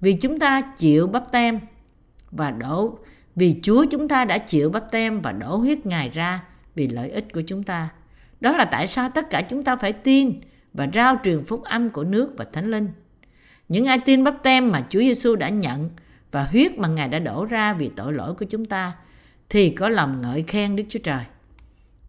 Vì 0.00 0.12
chúng 0.12 0.38
ta 0.38 0.60
chịu 0.60 1.06
bắp 1.06 1.32
tem 1.32 1.60
và 2.36 2.50
đổ 2.50 2.98
vì 3.36 3.60
Chúa 3.62 3.84
chúng 3.90 4.08
ta 4.08 4.24
đã 4.24 4.38
chịu 4.38 4.70
bắp 4.70 4.90
tem 4.90 5.20
và 5.20 5.32
đổ 5.32 5.56
huyết 5.56 5.86
Ngài 5.86 6.10
ra 6.10 6.42
vì 6.74 6.88
lợi 6.88 7.10
ích 7.10 7.32
của 7.32 7.42
chúng 7.46 7.62
ta. 7.62 7.88
Đó 8.40 8.56
là 8.56 8.64
tại 8.64 8.86
sao 8.86 9.10
tất 9.14 9.30
cả 9.30 9.42
chúng 9.42 9.64
ta 9.64 9.76
phải 9.76 9.92
tin 9.92 10.40
và 10.74 10.88
rao 10.94 11.16
truyền 11.24 11.44
phúc 11.44 11.62
âm 11.64 11.90
của 11.90 12.04
nước 12.04 12.34
và 12.36 12.44
Thánh 12.52 12.70
Linh. 12.70 12.88
Những 13.68 13.84
ai 13.84 13.98
tin 13.98 14.24
bắp 14.24 14.34
tem 14.42 14.72
mà 14.72 14.82
Chúa 14.88 15.00
Giêsu 15.00 15.36
đã 15.36 15.48
nhận 15.48 15.90
và 16.30 16.44
huyết 16.44 16.78
mà 16.78 16.88
Ngài 16.88 17.08
đã 17.08 17.18
đổ 17.18 17.44
ra 17.44 17.72
vì 17.72 17.90
tội 17.96 18.12
lỗi 18.12 18.34
của 18.34 18.44
chúng 18.44 18.64
ta, 18.64 18.92
thì 19.48 19.70
có 19.70 19.88
lòng 19.88 20.18
ngợi 20.22 20.42
khen 20.42 20.76
Đức 20.76 20.84
Chúa 20.88 20.98
Trời. 20.98 21.24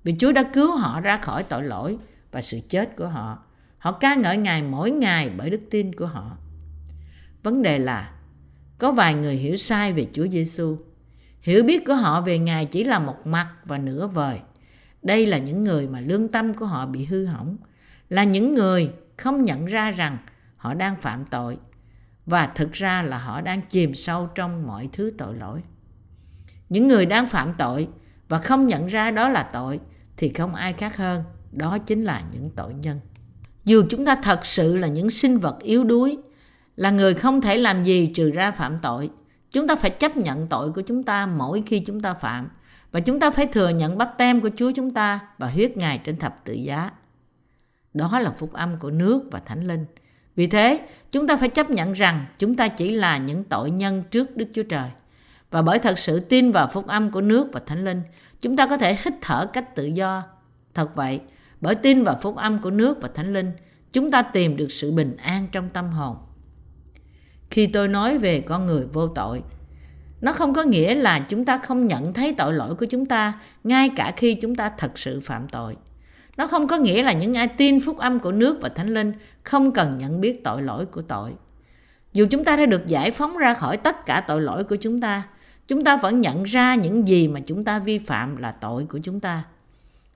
Vì 0.03 0.15
Chúa 0.19 0.31
đã 0.31 0.43
cứu 0.43 0.75
họ 0.75 1.01
ra 1.01 1.17
khỏi 1.17 1.43
tội 1.43 1.63
lỗi 1.63 1.97
và 2.31 2.41
sự 2.41 2.59
chết 2.69 2.95
của 2.95 3.07
họ. 3.07 3.39
Họ 3.77 3.91
ca 3.91 4.15
ngợi 4.15 4.37
Ngài 4.37 4.61
mỗi 4.61 4.91
ngày 4.91 5.29
bởi 5.37 5.49
đức 5.49 5.61
tin 5.71 5.95
của 5.95 6.05
họ. 6.05 6.37
Vấn 7.43 7.61
đề 7.61 7.79
là 7.79 8.11
có 8.77 8.91
vài 8.91 9.13
người 9.13 9.35
hiểu 9.35 9.55
sai 9.55 9.93
về 9.93 10.07
Chúa 10.13 10.27
Giêsu. 10.27 10.77
Hiểu 11.41 11.63
biết 11.63 11.85
của 11.85 11.95
họ 11.95 12.21
về 12.21 12.37
Ngài 12.37 12.65
chỉ 12.65 12.83
là 12.83 12.99
một 12.99 13.27
mặt 13.27 13.53
và 13.65 13.77
nửa 13.77 14.07
vời. 14.07 14.39
Đây 15.01 15.25
là 15.25 15.37
những 15.37 15.61
người 15.61 15.87
mà 15.87 15.99
lương 15.99 16.27
tâm 16.27 16.53
của 16.53 16.65
họ 16.65 16.85
bị 16.85 17.05
hư 17.05 17.25
hỏng, 17.25 17.57
là 18.09 18.23
những 18.23 18.53
người 18.53 18.91
không 19.17 19.43
nhận 19.43 19.65
ra 19.65 19.91
rằng 19.91 20.17
họ 20.57 20.73
đang 20.73 21.01
phạm 21.01 21.25
tội 21.25 21.57
và 22.25 22.47
thực 22.47 22.73
ra 22.73 23.01
là 23.01 23.17
họ 23.17 23.41
đang 23.41 23.61
chìm 23.69 23.93
sâu 23.93 24.29
trong 24.35 24.67
mọi 24.67 24.89
thứ 24.93 25.11
tội 25.17 25.35
lỗi. 25.35 25.61
Những 26.69 26.87
người 26.87 27.05
đang 27.05 27.27
phạm 27.27 27.53
tội 27.57 27.87
và 28.29 28.37
không 28.37 28.65
nhận 28.65 28.87
ra 28.87 29.11
đó 29.11 29.29
là 29.29 29.49
tội 29.53 29.79
thì 30.17 30.33
không 30.33 30.55
ai 30.55 30.73
khác 30.73 30.97
hơn, 30.97 31.23
đó 31.51 31.77
chính 31.77 32.03
là 32.03 32.23
những 32.31 32.49
tội 32.49 32.73
nhân. 32.73 32.99
Dù 33.65 33.83
chúng 33.89 34.05
ta 34.05 34.15
thật 34.23 34.45
sự 34.45 34.75
là 34.75 34.87
những 34.87 35.09
sinh 35.09 35.37
vật 35.37 35.59
yếu 35.61 35.83
đuối, 35.83 36.17
là 36.75 36.91
người 36.91 37.13
không 37.13 37.41
thể 37.41 37.57
làm 37.57 37.83
gì 37.83 38.11
trừ 38.15 38.31
ra 38.31 38.51
phạm 38.51 38.79
tội, 38.81 39.09
chúng 39.51 39.67
ta 39.67 39.75
phải 39.75 39.89
chấp 39.89 40.17
nhận 40.17 40.47
tội 40.47 40.71
của 40.71 40.81
chúng 40.81 41.03
ta 41.03 41.25
mỗi 41.25 41.63
khi 41.65 41.79
chúng 41.79 42.01
ta 42.01 42.13
phạm 42.13 42.49
và 42.91 42.99
chúng 42.99 43.19
ta 43.19 43.31
phải 43.31 43.47
thừa 43.47 43.69
nhận 43.69 43.97
bắp 43.97 44.17
tem 44.17 44.41
của 44.41 44.49
Chúa 44.55 44.71
chúng 44.75 44.93
ta 44.93 45.19
và 45.37 45.47
huyết 45.47 45.77
Ngài 45.77 45.97
trên 45.97 46.17
thập 46.17 46.41
tự 46.43 46.53
giá. 46.53 46.91
Đó 47.93 48.19
là 48.19 48.31
phúc 48.37 48.53
âm 48.53 48.79
của 48.79 48.91
nước 48.91 49.23
và 49.31 49.39
thánh 49.39 49.67
linh. 49.67 49.85
Vì 50.35 50.47
thế, 50.47 50.79
chúng 51.11 51.27
ta 51.27 51.37
phải 51.37 51.49
chấp 51.49 51.69
nhận 51.69 51.93
rằng 51.93 52.25
chúng 52.37 52.55
ta 52.55 52.67
chỉ 52.67 52.91
là 52.91 53.17
những 53.17 53.43
tội 53.43 53.71
nhân 53.71 54.03
trước 54.11 54.37
Đức 54.37 54.45
Chúa 54.53 54.63
Trời. 54.63 54.89
Và 55.51 55.61
bởi 55.61 55.79
thật 55.79 55.99
sự 55.99 56.19
tin 56.19 56.51
vào 56.51 56.67
phúc 56.67 56.87
âm 56.87 57.11
của 57.11 57.21
nước 57.21 57.47
và 57.53 57.61
thánh 57.65 57.85
linh, 57.85 58.01
chúng 58.41 58.57
ta 58.57 58.67
có 58.67 58.77
thể 58.77 58.97
hít 59.05 59.13
thở 59.21 59.45
cách 59.53 59.75
tự 59.75 59.85
do. 59.85 60.23
Thật 60.73 60.95
vậy, 60.95 61.19
bởi 61.61 61.75
tin 61.75 62.03
vào 62.03 62.17
phúc 62.21 62.35
âm 62.35 62.59
của 62.59 62.71
nước 62.71 62.97
và 63.01 63.09
thánh 63.15 63.33
linh, 63.33 63.51
chúng 63.91 64.11
ta 64.11 64.21
tìm 64.21 64.57
được 64.57 64.71
sự 64.71 64.91
bình 64.91 65.17
an 65.17 65.47
trong 65.51 65.69
tâm 65.69 65.89
hồn. 65.89 66.17
Khi 67.55 67.67
tôi 67.67 67.87
nói 67.87 68.17
về 68.17 68.41
con 68.41 68.65
người 68.65 68.85
vô 68.93 69.07
tội, 69.07 69.41
nó 70.21 70.31
không 70.31 70.53
có 70.53 70.63
nghĩa 70.63 70.95
là 70.95 71.19
chúng 71.19 71.45
ta 71.45 71.57
không 71.57 71.85
nhận 71.85 72.13
thấy 72.13 72.33
tội 72.37 72.53
lỗi 72.53 72.75
của 72.75 72.85
chúng 72.85 73.05
ta 73.05 73.33
ngay 73.63 73.89
cả 73.95 74.13
khi 74.17 74.35
chúng 74.35 74.55
ta 74.55 74.71
thật 74.77 74.99
sự 74.99 75.19
phạm 75.19 75.47
tội. 75.47 75.75
Nó 76.37 76.47
không 76.47 76.67
có 76.67 76.77
nghĩa 76.77 77.03
là 77.03 77.13
những 77.13 77.33
ai 77.33 77.47
tin 77.47 77.79
phúc 77.79 77.97
âm 77.97 78.19
của 78.19 78.31
nước 78.31 78.57
và 78.61 78.69
thánh 78.69 78.93
linh 78.93 79.13
không 79.43 79.71
cần 79.71 79.97
nhận 79.97 80.21
biết 80.21 80.43
tội 80.43 80.61
lỗi 80.61 80.85
của 80.85 81.01
tội. 81.01 81.31
Dù 82.13 82.25
chúng 82.29 82.43
ta 82.43 82.57
đã 82.57 82.65
được 82.65 82.87
giải 82.87 83.11
phóng 83.11 83.37
ra 83.37 83.53
khỏi 83.53 83.77
tất 83.77 84.05
cả 84.05 84.21
tội 84.27 84.41
lỗi 84.41 84.63
của 84.63 84.75
chúng 84.75 85.01
ta, 85.01 85.23
chúng 85.67 85.83
ta 85.83 85.97
vẫn 85.97 86.19
nhận 86.19 86.43
ra 86.43 86.75
những 86.75 87.07
gì 87.07 87.27
mà 87.27 87.39
chúng 87.39 87.63
ta 87.63 87.79
vi 87.79 87.97
phạm 87.97 88.37
là 88.37 88.51
tội 88.51 88.85
của 88.85 88.99
chúng 89.03 89.19
ta. 89.19 89.43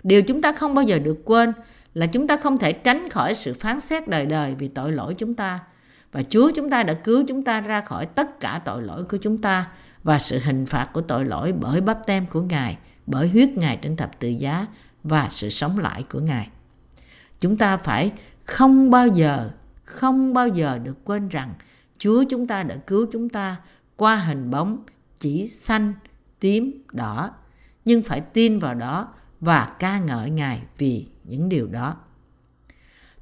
Điều 0.04 0.21
chúng 0.21 0.41
ta 0.41 0.54
không 0.54 0.73
bao 0.73 0.86
giờ 0.86 0.99
được 0.99 1.17
quên 1.25 1.54
là 1.93 2.06
chúng 2.06 2.28
ta 2.28 2.38
không 2.38 2.58
thể 2.58 2.73
tránh 2.73 3.10
khỏi 3.10 3.36
sự 3.36 3.54
phán 3.54 3.80
xét 3.80 4.08
đời 4.08 4.25
đời 4.25 4.56
vì 4.60 4.67
tội 4.67 4.91
lỗi 4.91 5.15
chúng 5.17 5.36
ta. 5.36 5.60
Và 6.12 6.24
Chúa 6.24 6.52
chúng 6.56 6.69
ta 6.69 6.84
đã 6.84 6.93
cứu 6.93 7.24
chúng 7.28 7.43
ta 7.43 7.62
ra 7.62 7.82
khỏi 7.82 8.06
tất 8.06 8.39
cả 8.39 8.62
tội 8.65 8.84
lỗi 8.84 9.04
của 9.04 9.17
chúng 9.17 9.38
ta 9.38 9.67
và 10.04 10.19
sự 10.19 10.39
hình 10.43 10.65
phạt 10.65 10.89
của 10.93 11.02
tội 11.02 11.26
lỗi 11.26 11.52
bởi 11.52 11.82
bắp 11.82 12.00
tem 12.08 12.26
của 12.26 12.41
Ngài, 12.41 12.78
bởi 13.06 13.30
huyết 13.30 13.50
Ngài 13.50 13.78
trên 13.82 13.95
thập 13.95 14.19
tự 14.19 14.28
giá 14.28 14.65
và 15.04 15.28
sự 15.30 15.50
sống 15.50 15.78
lại 15.80 16.04
của 16.12 16.19
Ngài. 16.19 16.50
Chúng 17.39 17.58
ta 17.58 17.78
phải 17.78 18.12
không 18.45 18.89
bao 18.89 19.08
giờ, 19.08 19.50
không 19.84 20.34
bao 20.34 20.48
giờ 20.48 20.80
được 20.84 21.06
quên 21.06 21.30
rằng 21.30 21.54
Chúa 21.98 22.24
chúng 22.30 22.48
ta 22.48 22.63
đã 22.63 22.76
cứu 22.76 23.06
chúng 23.12 23.30
ta 23.30 23.56
qua 23.95 24.15
hình 24.15 24.52
bóng 24.52 24.84
chỉ 25.19 25.48
xanh, 25.48 25.93
tím, 26.39 26.84
đỏ, 26.91 27.32
nhưng 27.86 28.04
phải 28.04 28.22
tin 28.22 28.60
vào 28.60 28.74
đó 28.74 29.13
và 29.39 29.76
ca 29.80 30.00
ngợi 30.00 30.30
Ngài 30.30 30.62
vì 30.78 31.08
những 31.24 31.50
điều 31.50 31.67
đó. 31.67 31.95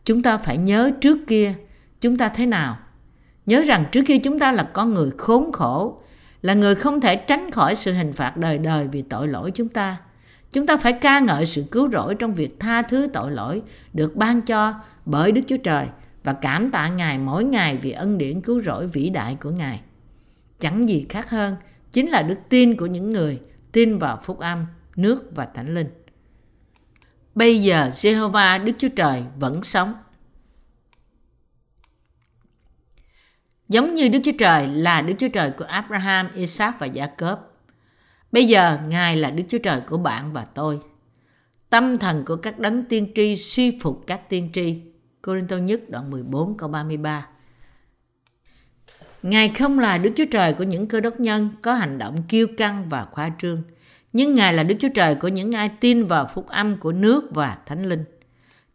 Chúng 0.04 0.22
ta 0.22 0.38
phải 0.38 0.58
nhớ 0.58 0.92
trước 1.02 1.18
kia 1.28 1.54
chúng 2.02 2.18
ta 2.18 2.30
thế 2.30 2.46
nào. 2.46 2.78
Nhớ 3.46 3.62
rằng 3.62 3.86
trước 3.92 4.02
khi 4.06 4.18
chúng 4.18 4.40
ta 4.40 4.52
là 4.52 4.64
con 4.64 4.94
người 4.94 5.12
khốn 5.18 5.52
khổ, 5.52 6.02
là 6.42 6.54
người 6.54 6.76
không 6.76 7.02
thể 7.02 7.16
tránh 7.16 7.52
khỏi 7.52 7.76
sự 7.76 7.94
hình 7.94 8.14
phạt 8.14 8.38
đời 8.38 8.58
đời 8.58 8.88
vì 8.88 9.02
tội 9.02 9.28
lỗi 9.28 9.52
chúng 9.52 9.70
ta. 9.70 9.98
Chúng 10.52 10.68
ta 10.68 10.78
phải 10.78 10.94
ca 10.94 11.20
ngợi 11.20 11.46
sự 11.46 11.64
cứu 11.72 11.90
rỗi 11.92 12.16
trong 12.16 12.34
việc 12.34 12.60
tha 12.60 12.82
thứ 12.82 13.08
tội 13.14 13.32
lỗi 13.32 13.62
được 13.94 14.16
ban 14.16 14.42
cho 14.42 14.74
bởi 15.06 15.32
Đức 15.32 15.42
Chúa 15.48 15.58
Trời 15.58 15.88
và 16.24 16.34
cảm 16.34 16.70
tạ 16.70 16.90
Ngài 16.90 17.18
mỗi 17.18 17.44
ngày 17.44 17.78
vì 17.78 17.92
ân 17.92 18.18
điển 18.18 18.42
cứu 18.42 18.62
rỗi 18.62 18.88
vĩ 18.88 19.10
đại 19.10 19.38
của 19.42 19.50
Ngài. 19.50 19.82
Chẳng 20.60 20.88
gì 20.88 21.06
khác 21.10 21.30
hơn 21.30 21.56
chính 21.92 22.10
là 22.10 22.22
đức 22.22 22.40
tin 22.50 22.78
của 22.78 22.86
những 22.86 23.14
người 23.14 23.40
tin 23.72 23.98
vào 23.98 24.20
phúc 24.24 24.40
âm, 24.40 24.66
nước 24.96 25.36
và 25.36 25.48
thánh 25.54 25.76
linh. 25.76 25.90
Bây 27.36 27.62
giờ 27.62 27.90
Jehovah 27.94 28.64
Đức 28.64 28.74
Chúa 28.78 28.88
Trời 28.96 29.24
vẫn 29.40 29.64
sống. 29.64 29.94
Giống 33.70 33.94
như 33.94 34.10
Đức 34.10 34.20
Chúa 34.24 34.32
Trời 34.40 34.68
là 34.68 35.02
Đức 35.02 35.14
Chúa 35.18 35.28
Trời 35.28 35.52
của 35.52 35.66
Abraham, 35.66 36.28
Isaac 36.36 36.80
và 36.80 36.88
Jacob. 36.88 37.38
Bây 38.32 38.48
giờ 38.48 38.78
Ngài 38.88 39.18
là 39.18 39.32
Đức 39.32 39.44
Chúa 39.48 39.58
Trời 39.58 39.82
của 39.88 39.98
bạn 39.98 40.34
và 40.34 40.46
tôi. 40.54 40.80
Tâm 41.70 41.98
thần 41.98 42.26
của 42.26 42.36
các 42.36 42.60
đấng 42.60 42.86
tiên 42.86 43.12
tri 43.16 43.36
suy 43.36 43.80
phục 43.80 44.04
các 44.08 44.30
tiên 44.30 44.50
tri. 44.54 44.82
Cô-rin-tô 45.22 45.58
nhất 45.58 45.82
đoạn 45.90 46.12
14 46.12 46.58
câu 46.58 46.70
33 46.70 47.28
Ngài 49.24 49.50
không 49.50 49.80
là 49.80 49.98
Đức 49.98 50.12
Chúa 50.16 50.26
Trời 50.32 50.54
của 50.54 50.64
những 50.64 50.88
cơ 50.88 51.00
đốc 51.00 51.20
nhân 51.20 51.50
có 51.62 51.74
hành 51.74 51.98
động 51.98 52.24
kiêu 52.30 52.48
căng 52.58 52.90
và 52.90 53.06
khoa 53.12 53.32
trương, 53.40 53.62
nhưng 54.14 54.34
Ngài 54.34 54.54
là 54.54 54.64
Đức 54.64 54.76
Chúa 54.80 54.90
Trời 54.94 55.16
của 55.16 55.28
những 55.28 55.52
ai 55.52 55.70
tin 55.70 56.06
vào 56.06 56.28
phúc 56.34 56.48
âm 56.48 56.78
của 56.78 56.92
nước 56.92 57.30
và 57.34 57.58
Thánh 57.66 57.86
Linh. 57.86 58.04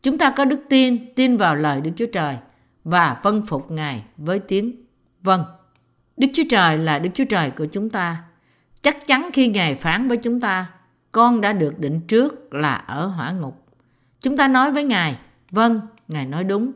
Chúng 0.03 0.19
ta 0.19 0.33
có 0.37 0.45
đức 0.45 0.61
tin, 0.69 1.15
tin 1.15 1.37
vào 1.37 1.57
lời 1.57 1.81
Đức 1.81 1.91
Chúa 1.97 2.07
Trời 2.13 2.37
và 2.85 3.21
vâng 3.23 3.43
phục 3.47 3.71
Ngài 3.71 4.03
với 4.17 4.39
tiếng 4.39 4.82
vâng. 5.23 5.45
Đức 6.17 6.29
Chúa 6.35 6.43
Trời 6.51 6.79
là 6.79 6.99
Đức 6.99 7.11
Chúa 7.15 7.25
Trời 7.25 7.51
của 7.51 7.67
chúng 7.67 7.91
ta. 7.91 8.23
Chắc 8.81 9.07
chắn 9.07 9.31
khi 9.33 9.49
Ngài 9.49 9.75
phán 9.75 10.09
với 10.09 10.17
chúng 10.17 10.41
ta, 10.41 10.67
con 11.11 11.41
đã 11.41 11.53
được 11.53 11.79
định 11.79 12.01
trước 12.01 12.55
là 12.55 12.75
ở 12.75 13.07
hỏa 13.07 13.31
ngục. 13.31 13.67
Chúng 14.21 14.37
ta 14.37 14.49
nói 14.49 14.73
với 14.73 14.85
Ngài, 14.85 15.17
vâng, 15.51 15.81
Ngài 16.09 16.27
nói 16.27 16.45
đúng. 16.45 16.73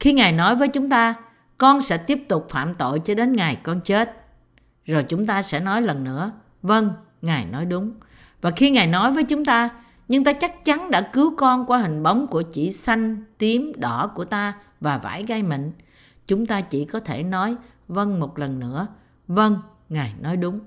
Khi 0.00 0.12
Ngài 0.12 0.32
nói 0.32 0.56
với 0.56 0.68
chúng 0.68 0.90
ta, 0.90 1.14
con 1.56 1.80
sẽ 1.80 1.98
tiếp 1.98 2.24
tục 2.28 2.46
phạm 2.50 2.74
tội 2.74 3.00
cho 3.04 3.14
đến 3.14 3.32
ngày 3.32 3.56
con 3.62 3.80
chết. 3.80 4.12
Rồi 4.84 5.04
chúng 5.08 5.26
ta 5.26 5.42
sẽ 5.42 5.60
nói 5.60 5.82
lần 5.82 6.04
nữa, 6.04 6.32
vâng, 6.62 6.92
Ngài 7.22 7.46
nói 7.46 7.64
đúng. 7.64 7.94
Và 8.40 8.50
khi 8.50 8.70
Ngài 8.70 8.86
nói 8.86 9.12
với 9.12 9.24
chúng 9.24 9.44
ta, 9.44 9.68
nhưng 10.08 10.24
ta 10.24 10.32
chắc 10.32 10.64
chắn 10.64 10.90
đã 10.90 11.00
cứu 11.12 11.36
con 11.36 11.66
qua 11.66 11.78
hình 11.78 12.02
bóng 12.02 12.26
của 12.26 12.42
chỉ 12.42 12.72
xanh, 12.72 13.24
tím, 13.38 13.72
đỏ 13.76 14.10
của 14.14 14.24
ta 14.24 14.52
và 14.80 14.98
vải 14.98 15.24
gai 15.24 15.42
mịn. 15.42 15.72
Chúng 16.26 16.46
ta 16.46 16.60
chỉ 16.60 16.84
có 16.84 17.00
thể 17.00 17.22
nói 17.22 17.56
vâng 17.88 18.20
một 18.20 18.38
lần 18.38 18.60
nữa. 18.60 18.86
Vâng, 19.28 19.58
Ngài 19.88 20.14
nói 20.20 20.36
đúng. 20.36 20.60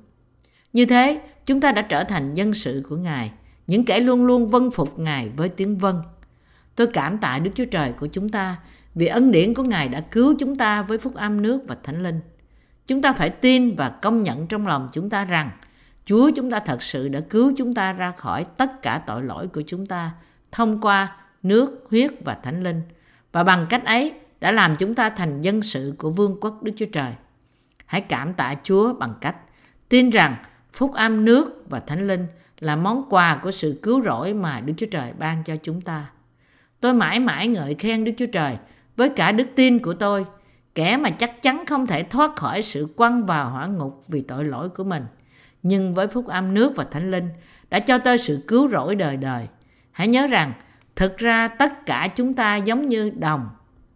Như 0.73 0.85
thế, 0.85 1.21
chúng 1.45 1.61
ta 1.61 1.71
đã 1.71 1.81
trở 1.81 2.03
thành 2.03 2.33
dân 2.33 2.53
sự 2.53 2.83
của 2.89 2.95
Ngài, 2.95 3.31
những 3.67 3.85
kẻ 3.85 3.99
luôn 3.99 4.25
luôn 4.25 4.47
vâng 4.47 4.71
phục 4.71 4.99
Ngài 4.99 5.29
với 5.29 5.49
tiếng 5.49 5.77
vâng. 5.77 6.01
Tôi 6.75 6.87
cảm 6.87 7.17
tạ 7.17 7.39
Đức 7.39 7.51
Chúa 7.55 7.65
Trời 7.65 7.93
của 7.93 8.07
chúng 8.07 8.29
ta 8.29 8.57
vì 8.95 9.07
ân 9.07 9.31
điển 9.31 9.53
của 9.53 9.63
Ngài 9.63 9.87
đã 9.87 10.01
cứu 10.01 10.35
chúng 10.39 10.55
ta 10.55 10.81
với 10.81 10.97
phúc 10.97 11.15
âm 11.15 11.41
nước 11.41 11.59
và 11.67 11.77
thánh 11.83 12.03
linh. 12.03 12.19
Chúng 12.87 13.01
ta 13.01 13.13
phải 13.13 13.29
tin 13.29 13.75
và 13.75 13.89
công 13.89 14.21
nhận 14.21 14.47
trong 14.47 14.67
lòng 14.67 14.89
chúng 14.91 15.09
ta 15.09 15.25
rằng 15.25 15.49
Chúa 16.05 16.31
chúng 16.35 16.51
ta 16.51 16.59
thật 16.59 16.81
sự 16.81 17.07
đã 17.07 17.19
cứu 17.19 17.53
chúng 17.57 17.73
ta 17.73 17.93
ra 17.93 18.11
khỏi 18.17 18.45
tất 18.57 18.81
cả 18.81 19.01
tội 19.07 19.23
lỗi 19.23 19.47
của 19.47 19.61
chúng 19.67 19.85
ta 19.85 20.11
thông 20.51 20.81
qua 20.81 21.17
nước, 21.43 21.87
huyết 21.89 22.11
và 22.25 22.33
thánh 22.33 22.63
linh. 22.63 22.81
Và 23.31 23.43
bằng 23.43 23.65
cách 23.69 23.85
ấy 23.85 24.13
đã 24.41 24.51
làm 24.51 24.75
chúng 24.75 24.95
ta 24.95 25.09
thành 25.09 25.41
dân 25.41 25.61
sự 25.61 25.93
của 25.97 26.09
vương 26.09 26.37
quốc 26.41 26.63
Đức 26.63 26.71
Chúa 26.75 26.85
Trời. 26.85 27.11
Hãy 27.85 28.01
cảm 28.01 28.33
tạ 28.33 28.55
Chúa 28.63 28.93
bằng 28.93 29.13
cách 29.21 29.35
tin 29.89 30.09
rằng 30.09 30.35
phúc 30.73 30.93
âm 30.93 31.25
nước 31.25 31.63
và 31.69 31.79
thánh 31.79 32.07
linh 32.07 32.27
là 32.59 32.75
món 32.75 33.09
quà 33.09 33.39
của 33.43 33.51
sự 33.51 33.79
cứu 33.83 34.03
rỗi 34.03 34.33
mà 34.33 34.61
Đức 34.61 34.73
Chúa 34.77 34.87
Trời 34.91 35.13
ban 35.19 35.43
cho 35.43 35.55
chúng 35.63 35.81
ta. 35.81 36.09
Tôi 36.79 36.93
mãi 36.93 37.19
mãi 37.19 37.47
ngợi 37.47 37.73
khen 37.73 38.03
Đức 38.03 38.11
Chúa 38.17 38.25
Trời 38.33 38.57
với 38.95 39.09
cả 39.09 39.31
đức 39.31 39.47
tin 39.55 39.79
của 39.79 39.93
tôi, 39.93 40.25
kẻ 40.75 40.97
mà 40.97 41.09
chắc 41.09 41.41
chắn 41.41 41.65
không 41.65 41.87
thể 41.87 42.03
thoát 42.03 42.35
khỏi 42.35 42.61
sự 42.61 42.87
quăng 42.95 43.25
vào 43.25 43.49
hỏa 43.49 43.65
ngục 43.65 44.03
vì 44.07 44.21
tội 44.21 44.45
lỗi 44.45 44.69
của 44.69 44.83
mình– 44.83 45.05
nhưng 45.63 45.93
với 45.93 46.07
phúc 46.07 46.27
âm 46.27 46.53
nước 46.53 46.73
và 46.75 46.83
thánh 46.83 47.11
linh 47.11 47.29
đã 47.69 47.79
cho 47.79 47.97
tôi 47.97 48.17
sự 48.17 48.43
cứu 48.47 48.69
rỗi 48.69 48.95
đời 48.95 49.17
đời. 49.17 49.47
Hãy 49.91 50.07
nhớ 50.07 50.27
rằng, 50.27 50.53
thực 50.95 51.17
ra 51.17 51.47
tất 51.47 51.85
cả 51.85 52.07
chúng 52.15 52.33
ta 52.33 52.55
giống 52.55 52.87
như 52.87 53.09
đồng. 53.09 53.49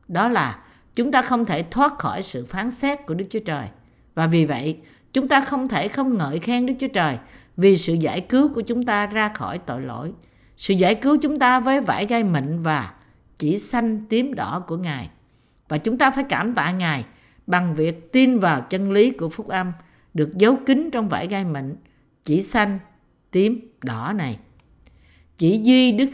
Đó 0.08 0.28
là 0.28 0.60
chúng 0.96 1.12
ta 1.12 1.22
không 1.22 1.46
thể 1.46 1.64
thoát 1.64 2.00
khỏi 2.00 2.24
sự 2.24 2.46
phán 2.46 2.72
xét 2.72 3.06
của 3.06 3.14
Đức 3.14 3.26
Chúa 3.30 3.40
Trời. 3.40 3.68
Và 4.16 4.28
vì 4.28 4.46
vậy, 4.46 4.78
chúng 5.14 5.28
ta 5.28 5.42
không 5.42 5.68
thể 5.68 5.88
không 5.88 6.18
ngợi 6.18 6.40
khen 6.40 6.66
Đức 6.66 6.74
Chúa 6.80 6.88
Trời 6.88 7.18
vì 7.58 7.78
sự 7.78 7.94
giải 7.94 8.22
cứu 8.22 8.54
của 8.54 8.62
chúng 8.62 8.86
ta 8.86 9.06
ra 9.06 9.30
khỏi 9.30 9.58
tội 9.58 9.82
lỗi. 9.82 10.12
Sự 10.58 10.74
giải 10.74 10.96
cứu 10.96 11.18
chúng 11.22 11.40
ta 11.40 11.60
với 11.60 11.82
vải 11.82 12.06
gai 12.06 12.24
mịn 12.24 12.62
và 12.64 12.94
chỉ 13.38 13.60
xanh 13.60 14.06
tím 14.10 14.34
đỏ 14.34 14.64
của 14.68 14.78
Ngài. 14.78 15.10
Và 15.70 15.78
chúng 15.78 15.98
ta 15.98 16.12
phải 16.12 16.24
cảm 16.24 16.54
tạ 16.54 16.72
Ngài 16.72 17.06
bằng 17.48 17.76
việc 17.76 18.12
tin 18.12 18.40
vào 18.40 18.62
chân 18.62 18.92
lý 18.92 19.12
của 19.12 19.30
phúc 19.30 19.48
âm 19.48 19.72
được 20.14 20.38
giấu 20.38 20.56
kín 20.66 20.90
trong 20.92 21.10
vải 21.10 21.28
gai 21.28 21.46
mịn, 21.46 21.76
chỉ 22.24 22.42
xanh, 22.42 22.80
tím, 23.32 23.72
đỏ 23.84 24.14
này. 24.16 24.38
Chỉ 25.38 25.60
duy 25.64 25.92
Đức 25.92 26.10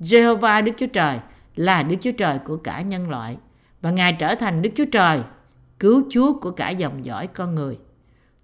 Jehovah 0.00 0.64
Đức 0.64 0.72
Chúa 0.76 0.86
Trời 0.86 1.18
là 1.56 1.82
Đức 1.82 1.96
Chúa 2.00 2.10
Trời 2.10 2.38
của 2.38 2.56
cả 2.56 2.80
nhân 2.80 3.10
loại 3.10 3.36
và 3.82 3.90
Ngài 3.90 4.12
trở 4.12 4.34
thành 4.34 4.62
Đức 4.62 4.70
Chúa 4.74 4.84
Trời, 4.92 5.20
cứu 5.78 6.04
Chúa 6.10 6.38
của 6.40 6.50
cả 6.50 6.70
dòng 6.70 7.04
dõi 7.04 7.26
con 7.26 7.54
người. 7.54 7.78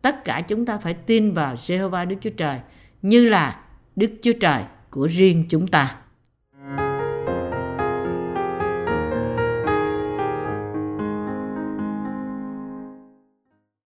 Tất 0.02 0.24
cả 0.24 0.40
chúng 0.40 0.66
ta 0.66 0.78
phải 0.78 0.94
tin 0.94 1.34
vào 1.34 1.54
Jehovah 1.54 2.08
Đức 2.08 2.16
Chúa 2.20 2.30
Trời 2.30 2.60
như 3.02 3.28
là 3.28 3.60
Đức 3.96 4.10
Chúa 4.22 4.32
Trời 4.40 4.62
của 4.90 5.06
riêng 5.06 5.44
chúng 5.48 5.66
ta. 5.66 5.96